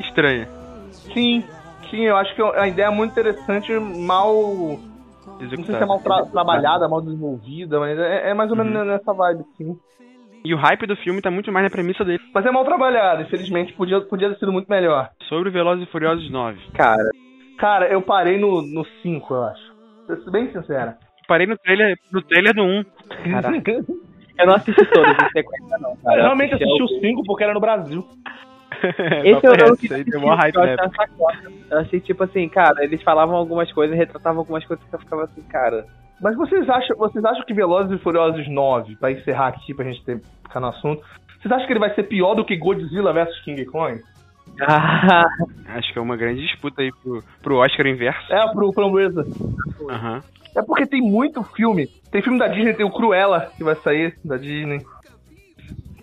estranha. 0.00 0.48
Sim, 1.14 1.44
sim, 1.88 2.00
eu 2.02 2.16
acho 2.16 2.34
que 2.34 2.42
a 2.42 2.66
ideia 2.66 2.86
é 2.86 2.90
muito 2.90 3.12
interessante, 3.12 3.70
mal. 3.72 4.80
Não 5.40 5.64
sei 5.64 5.74
se 5.76 5.82
é 5.82 5.86
mal 5.86 6.00
tra- 6.00 6.24
trabalhada, 6.26 6.88
mal 6.88 7.00
desenvolvida, 7.02 7.78
mas 7.78 7.98
é, 7.98 8.30
é 8.30 8.34
mais 8.34 8.50
ou 8.50 8.56
menos 8.56 8.74
Uhum. 8.74 8.84
nessa 8.84 9.12
vibe, 9.12 9.44
sim. 9.56 9.76
E 10.44 10.54
o 10.54 10.56
hype 10.56 10.86
do 10.86 10.96
filme 10.96 11.20
tá 11.20 11.30
muito 11.30 11.50
mais 11.52 11.64
na 11.64 11.70
premissa 11.70 12.04
dele. 12.04 12.20
Mas 12.32 12.46
é 12.46 12.50
mal 12.50 12.64
trabalhado, 12.64 13.22
infelizmente 13.22 13.72
podia, 13.72 14.00
podia 14.02 14.30
ter 14.30 14.38
sido 14.38 14.52
muito 14.52 14.68
melhor. 14.68 15.10
Sobre 15.28 15.50
Velozes 15.50 15.86
e 15.88 15.90
Furiosos 15.90 16.30
9. 16.30 16.58
Cara, 16.74 17.02
Cara, 17.58 17.88
eu 17.88 18.00
parei 18.02 18.38
no 18.38 18.84
5, 19.02 19.34
eu 19.34 19.44
acho. 19.44 19.74
Pra 20.06 20.16
ser 20.16 20.30
bem 20.30 20.52
sincera. 20.52 20.98
Parei 21.26 21.46
no 21.46 21.56
trailer, 21.58 21.96
no 22.12 22.22
trailer 22.22 22.54
do 22.54 22.62
1. 22.62 22.84
Caraca. 23.32 23.70
eu 24.38 24.46
não 24.46 24.54
assisti 24.54 24.84
todos 24.86 25.10
em 25.10 25.28
sequência, 25.32 25.78
não, 25.80 25.96
cara. 25.96 26.18
Eu 26.18 26.22
realmente 26.24 26.54
assisti 26.54 26.70
alguns. 26.82 26.92
o 26.92 27.00
5 27.00 27.22
porque 27.24 27.42
era 27.44 27.54
no 27.54 27.60
Brasil. 27.60 28.06
Esse 29.24 30.04
deu 30.04 30.20
maior 30.20 30.36
hype 30.38 30.54
eu 30.56 30.62
achei. 31.78 31.98
Eu 31.98 32.02
tipo 32.02 32.24
assim, 32.24 32.48
cara, 32.48 32.84
eles 32.84 33.02
falavam 33.02 33.36
algumas 33.36 33.70
coisas, 33.72 33.96
retratavam 33.96 34.40
algumas 34.40 34.64
coisas 34.64 34.84
que 34.86 34.94
eu 34.94 34.98
ficava 34.98 35.24
assim, 35.24 35.42
cara. 35.42 35.86
Mas 36.20 36.36
vocês 36.36 36.68
acham, 36.68 36.96
vocês 36.96 37.24
acham 37.24 37.44
que 37.44 37.54
Velozes 37.54 37.92
e 37.92 38.02
Furiosos 38.02 38.48
9, 38.48 38.96
pra 38.96 39.12
encerrar 39.12 39.48
aqui, 39.48 39.74
pra 39.74 39.84
gente 39.84 40.02
ter, 40.04 40.20
ficar 40.42 40.60
no 40.60 40.68
assunto, 40.68 41.02
vocês 41.40 41.52
acham 41.52 41.66
que 41.66 41.72
ele 41.72 41.80
vai 41.80 41.94
ser 41.94 42.04
pior 42.04 42.34
do 42.34 42.44
que 42.44 42.56
Godzilla 42.56 43.12
vs 43.12 43.40
King 43.44 43.64
Kong? 43.66 44.00
Ah, 44.60 45.24
Acho 45.76 45.92
que 45.92 45.98
é 45.98 46.02
uma 46.02 46.16
grande 46.16 46.40
disputa 46.40 46.82
aí 46.82 46.90
pro, 47.02 47.22
pro 47.42 47.56
Oscar 47.56 47.86
inverso. 47.86 48.32
É, 48.32 48.52
pro 48.52 48.72
Framboesa. 48.72 49.26
Aham. 49.90 50.20
É 50.56 50.62
porque 50.62 50.86
tem 50.86 51.02
muito 51.02 51.42
filme. 51.42 51.86
Tem 52.10 52.22
filme 52.22 52.38
da 52.38 52.48
Disney, 52.48 52.72
tem 52.72 52.86
o 52.86 52.90
Cruella, 52.90 53.52
que 53.56 53.62
vai 53.62 53.74
sair 53.76 54.16
da 54.24 54.38
Disney. 54.38 54.80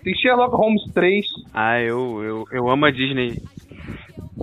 Tem 0.04 0.14
Sherlock 0.14 0.54
Holmes 0.54 0.82
3. 0.92 1.26
Ah, 1.52 1.80
eu, 1.80 2.22
eu, 2.22 2.44
eu 2.52 2.68
amo 2.68 2.84
a 2.86 2.90
Disney. 2.90 3.40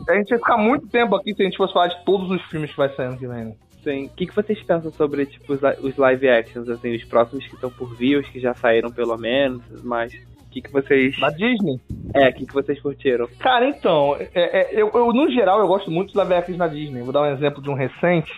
A 0.10 0.15
gente 0.15 0.30
vai 0.30 0.39
ficar 0.39 0.58
muito 0.58 0.88
tempo 0.88 1.15
aqui 1.15 1.34
se 1.34 1.41
a 1.41 1.46
gente 1.46 1.58
fosse 1.58 1.72
falar 1.74 1.88
de 1.88 2.03
todos 2.03 2.30
os 2.32 2.41
filmes 2.50 2.72
que 2.72 2.77
vai 2.77 2.89
que 2.89 3.27
vem. 3.27 3.46
né? 3.46 3.53
sim. 3.84 4.06
O 4.06 4.10
que, 4.10 4.25
que 4.27 4.36
vocês 4.36 4.62
pensam 4.63 4.91
sobre, 4.91 5.25
tipo, 5.25 5.53
os, 5.53 5.62
li- 5.62 5.77
os 5.88 5.96
live 5.98 6.30
actions, 6.30 6.68
assim, 6.70 6.96
os 6.96 7.03
próximos 7.03 7.46
que 7.48 7.56
estão 7.56 7.70
por 7.70 7.96
vir, 7.96 8.18
os 8.18 8.27
que 8.27 8.39
já 8.39 8.53
saíram 8.53 8.89
pelo 8.91 9.18
menos, 9.18 9.62
mas. 9.84 10.13
O 10.13 10.51
que, 10.53 10.62
que 10.62 10.72
vocês. 10.72 11.18
Da 11.18 11.30
Disney? 11.30 11.80
É, 12.13 12.27
o 12.27 12.34
que, 12.34 12.46
que 12.46 12.53
vocês 12.53 12.77
curtiram? 12.82 13.25
Cara, 13.39 13.70
então, 13.70 14.18
é- 14.20 14.30
é- 14.34 14.70
eu, 14.74 14.91
eu, 14.94 15.13
no 15.13 15.32
geral 15.32 15.60
eu 15.62 15.68
gosto 15.68 15.89
muito 15.89 16.08
dos 16.08 16.15
live 16.15 16.34
actions 16.34 16.58
da 16.58 16.68
Disney. 16.68 17.01
Vou 17.03 17.13
dar 17.13 17.22
um 17.22 17.34
exemplo 17.34 17.62
de 17.63 17.70
um 17.70 17.74
recente. 17.74 18.30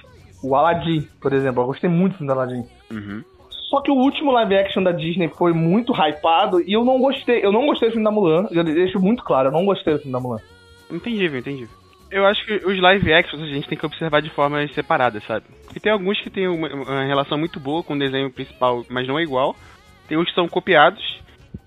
O 0.44 0.56
Aladdin, 0.56 1.08
por 1.22 1.34
exemplo. 1.34 1.64
Eu 1.64 1.68
gostei 1.68 1.90
muito 1.90 2.24
do 2.24 2.32
Aladdin. 2.32 2.64
Uhum. 2.92 3.24
Só 3.74 3.82
que 3.82 3.90
o 3.90 3.96
último 3.96 4.32
live 4.32 4.56
action 4.56 4.84
da 4.84 4.92
Disney 4.92 5.30
foi 5.30 5.52
muito 5.52 5.92
hypado 5.94 6.62
e 6.62 6.74
eu 6.74 6.86
não 6.86 7.00
gostei. 7.00 7.44
Eu 7.44 7.52
não 7.52 7.66
gostei 7.66 7.90
do 7.90 7.94
filme 7.94 8.06
da 8.06 8.12
Mulan. 8.12 8.48
Eu 8.52 8.64
deixo 8.64 9.00
muito 9.00 9.24
claro, 9.24 9.48
eu 9.48 9.52
não 9.52 9.66
gostei 9.66 9.94
do 9.96 10.00
filme 10.00 10.14
da 10.14 10.20
Mulan. 10.20 10.38
Entendível, 10.92 11.40
entendível. 11.40 11.76
Eu 12.12 12.24
acho 12.28 12.46
que 12.46 12.54
os 12.54 12.80
live 12.80 13.12
actions 13.12 13.42
a 13.42 13.48
gente 13.48 13.68
tem 13.68 13.76
que 13.76 13.84
observar 13.88 14.22
de 14.22 14.30
formas 14.30 14.72
separadas, 14.76 15.24
sabe? 15.26 15.46
E 15.76 15.80
tem 15.80 15.92
alguns 15.92 16.22
que 16.22 16.30
tem 16.30 16.48
uma, 16.48 16.68
uma 16.68 17.04
relação 17.06 17.36
muito 17.36 17.60
boa 17.60 17.82
com 17.82 17.96
o 17.96 17.98
desenho 18.00 18.30
principal, 18.30 18.84
mas 18.92 19.08
não 19.08 19.18
é 19.18 19.24
igual. 19.24 19.56
Tem 20.08 20.20
uns 20.20 20.30
que 20.30 20.36
são 20.36 20.48
copiados. 20.48 21.02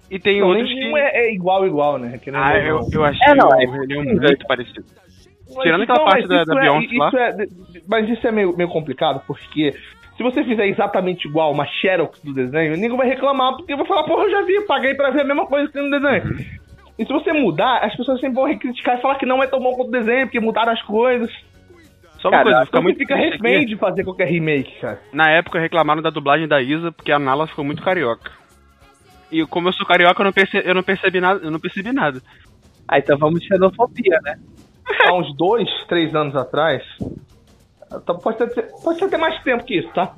E 0.09 0.21
tem 0.21 0.41
Não, 0.41 0.47
outros 0.51 0.69
que. 0.69 0.97
é, 0.97 1.27
é 1.27 1.35
igual, 1.35 1.67
igual, 1.67 1.99
né? 1.99 2.19
Que 2.23 2.31
nem 2.31 2.41
Ah, 2.41 2.57
eu, 2.57 2.89
eu 2.93 3.05
achei 3.05 3.33
É, 3.33 3.35
não, 3.35 3.49
é 3.51 3.67
o 3.67 3.71
Rei 3.73 3.87
possível. 3.89 4.05
muito 4.05 4.47
parecido. 4.47 4.85
Mas 5.49 5.63
tirando 5.65 5.83
aquela 5.83 6.05
mas 6.05 6.13
parte 6.13 6.29
da- 6.29 6.45
da 6.45 6.55
é- 6.57 6.61
Beyoncé 6.61 6.87
isso 6.87 6.99
lá. 6.99 7.11
é- 7.31 7.47
mas 7.89 8.09
isso 8.09 8.25
é 8.29 8.31
meio, 8.31 8.57
meio 8.57 8.69
complicado, 8.69 9.21
porque 9.27 9.75
se 10.17 10.23
você 10.23 10.43
fizer 10.45 10.67
exatamente 10.67 11.29
igual 11.29 11.53
uma 11.53 11.67
Xerox 11.67 12.21
do 12.23 12.33
desenho, 12.33 12.77
ninguém 12.77 12.97
vai 12.97 13.07
reclamar, 13.09 13.57
porque 13.57 13.77
vai 13.77 13.87
falar, 13.87 14.05
porra, 14.05 14.25
eu 14.25 14.31
já 14.31 14.43
vi, 14.43 14.61
paguei 14.67 14.95
pra 14.95 15.11
ver 15.11 15.21
a 15.21 15.25
mesma 15.25 15.47
coisa 15.47 15.71
que 15.71 15.81
no 15.81 15.91
desenho. 15.91 16.25
Uhum. 16.25 16.45
E 16.99 17.05
se 17.05 17.13
você 17.13 17.33
mudar, 17.33 17.85
as 17.85 17.95
pessoas 17.95 18.19
sempre 18.21 18.37
vão 18.37 18.47
recriticar 18.47 18.99
e 18.99 19.03
falar 19.03 19.17
que 19.17 19.27
não 19.27 19.43
é 19.43 19.47
tão 19.47 19.61
bom 19.61 19.73
quanto 19.75 19.89
o 19.89 19.93
desenho, 19.93 20.27
porque 20.27 20.41
mudaram 20.41 20.73
as 20.73 20.81
coisas. 20.83 21.31
Só 22.19 22.29
uma 22.29 22.39
Cara, 22.39 22.45
coisa, 22.45 22.59
fica 22.61 22.69
Então 22.71 22.83
muito 22.83 22.97
você 22.97 23.03
fica 23.05 23.15
triste 23.15 23.33
refém 23.35 23.57
aqui. 23.57 23.67
de 23.67 23.77
fazer 23.77 24.05
qualquer 24.05 24.29
remake, 24.29 24.81
cara. 24.81 24.99
Na 25.13 25.31
época 25.31 25.61
reclamaram 25.61 26.01
da 26.01 26.09
dublagem 26.09 26.49
da 26.49 26.63
Isa 26.63 26.91
porque 26.91 27.13
a 27.13 27.19
Nala 27.19 27.47
ficou 27.47 27.63
muito 27.65 27.83
carioca. 27.83 28.33
E 29.31 29.45
como 29.45 29.69
eu 29.69 29.73
sou 29.75 29.85
carioca, 29.85 30.23
eu 30.23 30.25
não 30.25 30.33
percebi, 30.33 30.67
eu 30.67 30.75
não 30.75 30.83
percebi 30.83 31.21
nada, 31.21 31.41
eu 31.45 31.51
não 31.51 31.61
percebi 31.61 31.93
nada. 31.93 32.23
Ah, 32.89 32.99
então 32.99 33.19
vamos 33.19 33.41
de 33.41 33.49
xenofobia, 33.49 34.19
né? 34.25 34.39
Há 35.07 35.13
uns 35.15 35.37
dois, 35.37 35.69
três 35.89 36.15
anos 36.15 36.35
atrás, 36.35 36.83
pode 38.23 38.39
ser, 38.39 38.73
pode 38.83 38.99
ser 38.99 39.05
até 39.05 39.17
mais 39.17 39.43
tempo 39.43 39.65
que 39.65 39.79
isso, 39.79 39.89
tá? 39.93 40.15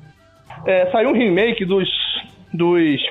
É, 0.65 0.89
saiu 0.91 1.09
um 1.09 1.13
remake 1.13 1.65
dos, 1.65 1.87
dos 2.53 3.01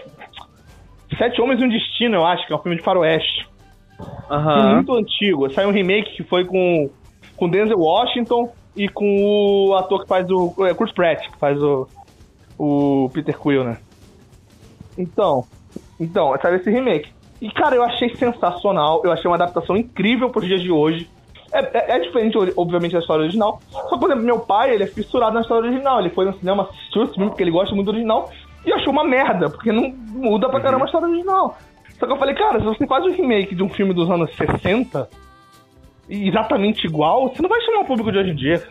Sete 1.16 1.40
Homens 1.40 1.61
e 1.61 1.64
um 1.64 1.68
Destino, 1.68 2.16
eu 2.16 2.25
acho, 2.25 2.47
que 2.47 2.53
é 2.53 2.57
um 2.57 2.61
filme 2.61 2.77
de 2.77 2.83
faroeste. 2.83 3.49
Aham. 4.31 4.75
muito 4.75 4.94
antigo. 4.94 5.53
Saiu 5.53 5.68
um 5.68 5.73
remake 5.73 6.16
que 6.16 6.23
foi 6.23 6.44
com, 6.44 6.90
com 7.37 7.49
Denzel 7.49 7.79
Washington 7.79 8.53
e 8.77 8.88
com 8.88 9.68
o 9.68 9.75
ator 9.75 10.03
que 10.03 10.09
faz 10.09 10.31
o. 10.31 10.55
É, 10.66 10.75
Chris 10.75 10.92
Pratt, 10.92 11.29
que 11.29 11.38
faz 11.38 11.61
o. 11.62 11.88
O 12.59 13.11
Peter 13.14 13.38
Quill, 13.38 13.64
né? 13.64 13.79
Então. 14.97 15.44
Então, 15.99 16.37
saiu 16.40 16.57
esse 16.57 16.71
remake. 16.71 17.11
E, 17.40 17.51
cara, 17.51 17.77
eu 17.77 17.85
achei 17.85 18.14
sensacional. 18.16 19.01
Eu 19.05 19.12
achei 19.12 19.29
uma 19.29 19.37
adaptação 19.37 19.77
incrível 19.77 20.29
pros 20.31 20.44
dias 20.44 20.61
de 20.61 20.71
hoje. 20.71 21.09
É, 21.52 21.61
é- 21.92 21.96
é 21.96 21.98
diferente, 22.00 22.37
obviamente, 22.56 22.92
da 22.92 22.98
história 22.98 23.22
original. 23.22 23.61
Só, 23.70 23.96
por 23.96 24.08
exemplo, 24.11 24.24
meu 24.24 24.40
pai, 24.40 24.74
ele 24.74 24.84
é 24.84 24.87
fissurado 24.87 25.34
na 25.34 25.40
história 25.40 25.68
original. 25.68 26.00
Ele 26.00 26.11
foi 26.11 26.24
no 26.26 26.34
cinema, 26.38 26.64
assistiu 26.70 27.04
esse 27.04 27.14
filme 27.14 27.30
porque 27.30 27.42
ele 27.42 27.50
gosta 27.50 27.74
muito 27.74 27.87
do 27.87 27.92
original. 27.92 28.30
E 28.66 28.72
achou 28.72 28.92
uma 28.92 29.04
merda, 29.04 29.48
porque 29.48 29.72
não 29.72 29.88
muda 29.90 30.48
pra 30.48 30.61
caramba 30.61 30.84
a 30.84 30.87
história 30.87 31.08
original. 31.08 31.56
Só 31.98 32.06
que 32.06 32.12
eu 32.12 32.16
falei, 32.18 32.34
cara, 32.34 32.58
se 32.61 32.64
você 32.66 32.87
faz 32.87 33.04
um 33.04 33.12
remake 33.12 33.54
de 33.54 33.62
um 33.62 33.68
filme 33.68 33.94
dos 33.94 34.11
anos 34.11 34.30
60, 34.37 35.08
e 36.08 36.28
exatamente 36.28 36.87
igual, 36.87 37.28
você 37.28 37.40
não 37.42 37.48
vai 37.48 37.61
chamar 37.62 37.80
o 37.80 37.84
público 37.87 38.12
de 38.12 38.18
hoje 38.18 38.30
em 38.30 38.34
dia. 38.34 38.62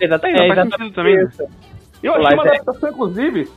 Exatamente. 0.00 0.40
É, 0.40 0.48
É, 0.48 0.52
exatamente 0.52 0.94
também, 0.94 1.16
né? 1.16 1.24
isso. 1.24 1.42
Eu 2.02 2.14
achei 2.14 2.34
uma 2.34 2.42
action. 2.44 2.54
adaptação, 2.62 2.90
inclusive, 2.90 3.48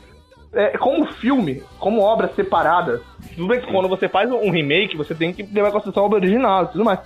é, 0.52 0.78
como 0.78 1.06
filme, 1.06 1.62
como 1.78 2.00
obra 2.02 2.28
separada. 2.34 3.00
Tudo 3.34 3.48
bem 3.48 3.60
que 3.60 3.66
quando 3.72 3.88
você 3.88 4.08
faz 4.08 4.30
um 4.30 4.50
remake, 4.50 4.96
você 4.96 5.14
tem 5.14 5.32
que 5.32 5.42
levar 5.42 5.68
em 5.68 5.72
consideração 5.72 6.02
a 6.02 6.06
obra 6.06 6.18
original 6.18 6.64
e 6.64 6.68
tudo 6.68 6.84
mais. 6.84 7.00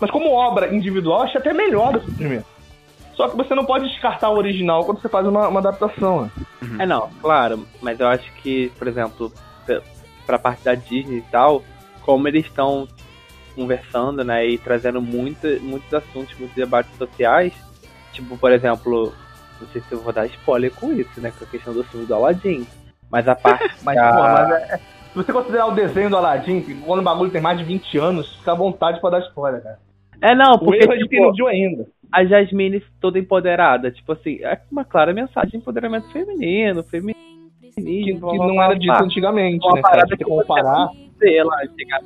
Mas 0.00 0.10
como 0.10 0.30
obra 0.32 0.74
individual, 0.74 1.22
achei 1.22 1.40
até 1.40 1.52
melhor 1.52 1.92
do 1.94 2.00
que 2.00 2.10
o 2.10 2.14
primeiro. 2.14 2.44
Só 3.14 3.28
que 3.28 3.36
você 3.36 3.54
não 3.54 3.64
pode 3.64 3.88
descartar 3.88 4.28
o 4.28 4.36
original 4.36 4.84
quando 4.84 5.00
você 5.00 5.08
faz 5.08 5.26
uma, 5.26 5.48
uma 5.48 5.60
adaptação. 5.60 6.22
né? 6.22 6.30
É, 6.80 6.86
não, 6.86 7.08
claro, 7.22 7.66
mas 7.80 7.98
eu 7.98 8.08
acho 8.08 8.30
que, 8.34 8.70
por 8.78 8.86
exemplo, 8.86 9.32
pra 10.26 10.38
parte 10.38 10.62
da 10.64 10.74
Disney 10.74 11.18
e 11.18 11.22
tal, 11.30 11.62
como 12.02 12.28
eles 12.28 12.44
estão 12.44 12.86
conversando, 13.54 14.22
né, 14.22 14.46
e 14.46 14.58
trazendo 14.58 15.00
muita, 15.00 15.48
muitos 15.60 15.92
assuntos, 15.94 16.36
muitos 16.38 16.54
debates 16.54 16.94
sociais, 16.98 17.54
tipo, 18.12 18.36
por 18.36 18.52
exemplo, 18.52 19.14
não 19.58 19.66
sei 19.68 19.80
se 19.80 19.92
eu 19.92 20.00
vou 20.00 20.12
dar 20.12 20.26
spoiler 20.26 20.70
com 20.74 20.92
isso, 20.92 21.18
né, 21.22 21.32
com 21.38 21.44
a 21.44 21.48
questão 21.48 21.72
do 21.72 21.82
filme 21.84 22.04
do 22.04 22.14
Aladdin, 22.14 22.66
mas 23.10 23.26
a 23.26 23.32
parte 23.34 23.74
Mas, 23.82 23.96
da... 23.96 24.12
pô, 24.12 24.22
mas 24.24 24.50
é- 24.50 24.74
é- 24.74 24.76
se 24.78 25.14
você 25.14 25.32
considerar 25.32 25.66
o 25.68 25.74
desenho 25.74 26.10
do 26.10 26.16
Aladdin, 26.18 26.60
que 26.60 26.74
quando 26.74 27.00
o 27.00 27.02
bagulho 27.02 27.30
tem 27.30 27.40
mais 27.40 27.56
de 27.56 27.64
20 27.64 27.96
anos, 27.96 28.36
fica 28.36 28.52
à 28.52 28.54
vontade 28.54 29.00
pra 29.00 29.08
dar 29.08 29.20
spoiler, 29.20 29.62
cara. 29.62 29.78
É, 30.20 30.34
não, 30.34 30.52
O 30.54 30.58
porque, 30.58 30.82
erro 30.82 30.92
é 30.92 30.96
de 30.96 31.02
tipo, 31.08 31.22
não 31.22 31.32
viu 31.32 31.46
ainda. 31.46 31.86
a 32.12 32.24
Jasmine 32.24 32.82
toda 33.00 33.18
empoderada, 33.18 33.90
tipo 33.90 34.12
assim, 34.12 34.38
é 34.42 34.58
uma 34.70 34.84
clara 34.84 35.12
mensagem 35.12 35.50
de 35.50 35.56
empoderamento 35.58 36.10
feminino, 36.10 36.82
feminismo, 36.84 37.16
Que, 37.74 38.14
que 38.14 38.38
não 38.38 38.62
era 38.62 38.74
dito 38.74 38.92
antigamente, 38.92 39.64
Uma 39.66 39.74
né, 39.76 39.82
cara? 39.82 39.92
parada 39.94 40.08
Se 40.10 40.16
que 40.16 40.24
comparar. 40.24 40.88
sei 41.18 41.42
lá. 41.44 41.56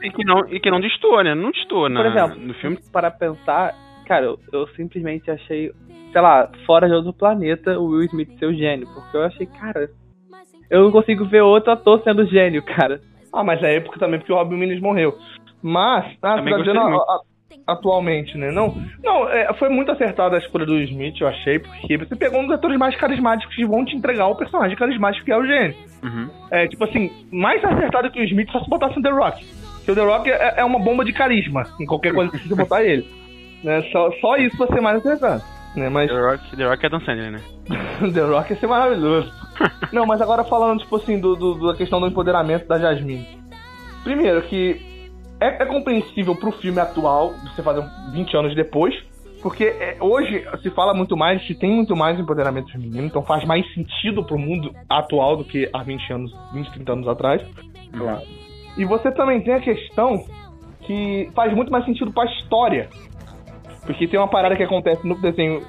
E 0.03 0.11
que 0.11 0.25
não, 0.25 0.41
e 0.49 0.61
que 0.61 0.71
não 0.71 0.81
destoa, 0.81 1.23
né? 1.25 1.35
Não 1.35 1.51
destoa 1.51 1.89
na, 1.89 2.03
Por 2.03 2.11
exemplo, 2.11 2.39
no 2.41 2.55
filme. 2.55 2.79
para 2.93 3.11
pensar, 3.11 3.75
cara, 4.07 4.27
eu, 4.27 4.39
eu 4.53 4.67
simplesmente 4.69 5.31
achei, 5.31 5.71
sei 6.13 6.21
lá, 6.21 6.51
fora 6.67 6.89
de 6.89 6.95
outro 6.95 7.13
planeta 7.13 7.79
o 7.79 7.87
Will 7.91 8.05
Smith 8.07 8.37
ser 8.39 8.47
o 8.47 8.55
gênio, 8.55 8.89
porque 8.93 9.17
eu 9.17 9.23
achei, 9.23 9.47
cara, 9.47 9.89
eu 10.69 10.83
não 10.83 10.91
consigo 10.91 11.25
ver 11.27 11.43
outro 11.43 11.73
ator 11.73 12.03
sendo 12.03 12.27
gênio, 12.27 12.63
cara. 12.65 13.01
Ah, 13.33 13.45
mas 13.45 13.63
é 13.63 13.77
época 13.77 13.99
também 14.01 14.19
porque 14.19 14.33
o 14.33 14.37
Robin 14.37 14.57
Williams 14.57 14.83
morreu. 14.83 15.17
Mas, 15.63 16.17
ah, 16.23 16.37
tá 16.43 16.59
dizendo 16.59 16.81
a- 16.81 17.21
atualmente, 17.67 18.37
né? 18.37 18.51
Não, 18.53 18.75
não 19.03 19.29
é, 19.29 19.53
foi 19.55 19.69
muito 19.69 19.91
acertada 19.93 20.37
a 20.37 20.39
escolha 20.39 20.67
do 20.67 20.79
Smith, 20.83 21.21
eu 21.21 21.29
achei, 21.29 21.59
porque 21.59 21.97
você 21.99 22.17
pegou 22.17 22.41
um 22.41 22.47
dos 22.47 22.55
atores 22.55 22.79
mais 22.79 22.97
carismáticos 22.97 23.55
que 23.55 23.65
vão 23.67 23.85
te 23.85 23.97
entregar 23.97 24.27
o 24.27 24.35
personagem 24.37 24.77
carismático 24.77 25.25
que 25.25 25.33
é 25.33 25.37
o 25.37 25.47
gênio. 25.47 25.75
Uhum. 26.03 26.29
É, 26.51 26.67
tipo 26.67 26.85
assim, 26.85 27.11
mais 27.31 27.63
acertado 27.65 28.11
que 28.11 28.21
o 28.21 28.25
Smith 28.25 28.51
só 28.51 28.61
se 28.63 28.69
botasse 28.71 28.99
o 28.99 29.03
The 29.03 29.11
Rock. 29.11 29.45
Porque 29.77 29.93
o 29.93 29.95
The 29.95 30.05
Rock 30.05 30.31
é, 30.31 30.55
é 30.59 30.65
uma 30.65 30.79
bomba 30.79 31.05
de 31.05 31.13
carisma 31.13 31.67
em 31.79 31.87
qualquer 31.87 32.13
coisa 32.15 32.31
que 32.33 32.49
você 32.49 32.55
botar 32.55 32.83
ele. 32.85 33.07
Né? 33.63 33.83
Só, 33.93 34.11
só 34.21 34.37
isso 34.37 34.57
vai 34.57 34.69
ser 34.69 34.81
mais 34.81 34.97
acertado. 34.99 35.43
Né? 35.77 35.89
Mas 35.89 36.11
The 36.11 36.19
Rock, 36.21 36.57
The 36.57 36.67
Rock 36.69 36.87
é 36.87 36.89
Dan 36.89 37.01
Sandler, 37.01 37.31
né? 37.33 37.41
The 38.13 38.21
Rock 38.23 38.53
ia 38.53 38.59
ser 38.59 38.67
maravilhoso. 38.67 39.33
Não, 39.93 40.07
mas 40.07 40.21
agora 40.21 40.43
falando, 40.45 40.81
tipo 40.81 40.97
assim, 40.97 41.21
do, 41.21 41.37
do- 41.37 41.67
da 41.73 41.77
questão 41.77 42.01
do 42.01 42.07
empoderamento 42.07 42.67
da 42.67 42.79
Jasmine. 42.79 43.27
Primeiro, 44.03 44.41
que 44.43 44.81
é, 45.41 45.63
é 45.63 45.67
compreensível 45.67 46.37
pro 46.37 46.53
filme 46.53 46.79
atual, 46.79 47.33
você 47.45 47.63
fazer 47.63 47.81
um 47.81 48.13
20 48.13 48.37
anos 48.37 48.55
depois, 48.55 48.95
porque 49.43 49.65
é, 49.65 49.97
hoje 50.01 50.45
se 50.63 50.71
fala 50.71 50.93
muito 50.93 51.17
mais, 51.17 51.45
se 51.47 51.55
tem 51.55 51.71
muito 51.71 51.97
mais 51.97 52.19
empoderamento 52.19 52.71
feminino, 52.71 53.07
então 53.07 53.23
faz 53.23 53.45
mais 53.45 53.67
sentido 53.73 54.23
pro 54.23 54.39
mundo 54.39 54.75
atual 54.89 55.37
do 55.37 55.45
que 55.45 55.69
há 55.73 55.83
20 55.83 56.13
anos, 56.13 56.37
20, 56.53 56.71
30 56.73 56.93
anos 56.93 57.09
atrás. 57.09 57.43
Claro. 57.97 58.23
E 58.77 58.85
você 58.85 59.11
também 59.13 59.41
tem 59.41 59.55
a 59.55 59.61
questão 59.61 60.25
que 60.83 61.31
faz 61.35 61.55
muito 61.55 61.73
mais 61.73 61.85
sentido 61.85 62.13
pra 62.13 62.25
história. 62.27 62.89
Porque 63.87 64.07
tem 64.07 64.21
uma 64.21 64.29
parada 64.29 64.55
que 64.57 64.63
acontece 64.63 65.07
no 65.07 65.15
desenho 65.21 65.63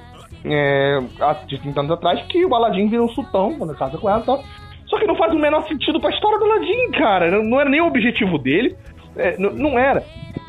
é, 0.44 0.98
há 1.20 1.32
de 1.46 1.58
30 1.58 1.80
anos 1.80 1.92
atrás, 1.92 2.22
que 2.26 2.44
o 2.44 2.54
Aladdin 2.54 2.88
vira 2.88 3.02
um 3.02 3.08
sultão 3.08 3.56
quando 3.56 3.74
casa 3.74 3.96
com 3.96 4.08
ela 4.08 4.20
e 4.20 4.26
tal. 4.26 4.44
Só 4.86 4.98
que 4.98 5.06
não 5.06 5.16
faz 5.16 5.32
o 5.32 5.38
menor 5.38 5.66
sentido 5.66 5.98
pra 5.98 6.10
história 6.10 6.38
do 6.38 6.44
Aladdin, 6.44 6.90
cara. 6.92 7.42
Não 7.42 7.58
era 7.58 7.70
nem 7.70 7.80
o 7.80 7.86
objetivo 7.86 8.38
dele. 8.38 8.76
É, 9.16 9.36
não 9.38 9.78
era. 9.78 10.04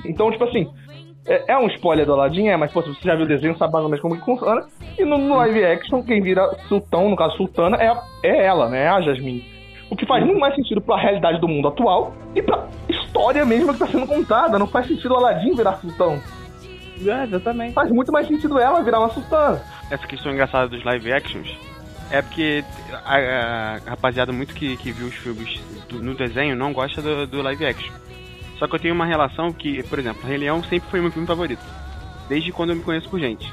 Então, 0.05 0.31
tipo 0.31 0.43
assim, 0.43 0.69
é, 1.25 1.53
é, 1.53 1.57
um 1.57 1.67
spoiler 1.67 2.05
do 2.05 2.13
Aladdin, 2.13 2.47
é, 2.47 2.57
mas 2.57 2.71
pô, 2.71 2.81
se 2.81 2.89
você 2.89 3.07
já 3.07 3.15
viu 3.15 3.25
o 3.25 3.27
desenho, 3.27 3.57
sabe 3.57 3.73
mais 3.73 3.83
ou 3.83 3.89
menos 3.89 4.01
como 4.01 4.17
que 4.17 4.25
funciona. 4.25 4.65
E 4.97 5.05
no, 5.05 5.17
no, 5.17 5.37
live 5.37 5.65
action, 5.65 6.03
quem 6.03 6.21
vira 6.21 6.49
sultão, 6.67 7.09
no 7.09 7.15
caso 7.15 7.37
sultana, 7.37 7.77
é, 7.81 7.95
é 8.23 8.45
ela, 8.45 8.69
né? 8.69 8.83
É 8.83 8.87
a 8.89 9.01
Jasmine. 9.01 9.45
O 9.89 9.95
que 9.95 10.05
faz 10.05 10.25
muito 10.25 10.39
mais 10.39 10.55
sentido 10.55 10.81
pra 10.81 10.97
realidade 10.97 11.39
do 11.39 11.47
mundo 11.47 11.67
atual 11.67 12.13
e 12.35 12.41
pra 12.41 12.67
história 12.89 13.45
mesmo 13.45 13.73
que 13.73 13.79
tá 13.79 13.87
sendo 13.87 14.07
contada. 14.07 14.59
Não 14.59 14.67
faz 14.67 14.87
sentido 14.87 15.13
o 15.13 15.17
Aladdin 15.17 15.55
virar 15.55 15.77
sultão. 15.77 16.19
É, 17.05 17.23
exatamente. 17.23 17.73
Faz 17.73 17.91
muito 17.91 18.11
mais 18.11 18.27
sentido 18.27 18.59
ela 18.59 18.81
virar 18.81 18.99
uma 18.99 19.09
sultana. 19.09 19.61
Essa 19.91 20.07
questão 20.07 20.31
engraçada 20.31 20.67
dos 20.67 20.83
live 20.83 21.11
actions 21.11 21.55
é 22.11 22.21
porque 22.21 22.63
a, 22.91 23.15
a, 23.15 23.75
a 23.75 23.77
rapaziada 23.89 24.31
muito 24.31 24.53
que, 24.53 24.77
que 24.77 24.91
viu 24.91 25.07
os 25.07 25.15
filmes 25.15 25.59
do, 25.89 26.01
no 26.01 26.15
desenho 26.15 26.55
não 26.55 26.73
gosta 26.73 27.01
do, 27.01 27.27
do 27.27 27.41
live 27.41 27.65
action. 27.65 27.93
Só 28.57 28.67
que 28.67 28.75
eu 28.75 28.79
tenho 28.79 28.93
uma 28.93 29.05
relação 29.05 29.51
que, 29.51 29.83
por 29.83 29.99
exemplo, 29.99 30.27
Rei 30.27 30.37
Leão 30.37 30.63
sempre 30.63 30.89
foi 30.89 31.01
meu 31.01 31.11
filme 31.11 31.27
favorito. 31.27 31.63
Desde 32.29 32.51
quando 32.51 32.71
eu 32.71 32.75
me 32.75 32.83
conheço 32.83 33.09
por 33.09 33.19
gente. 33.19 33.51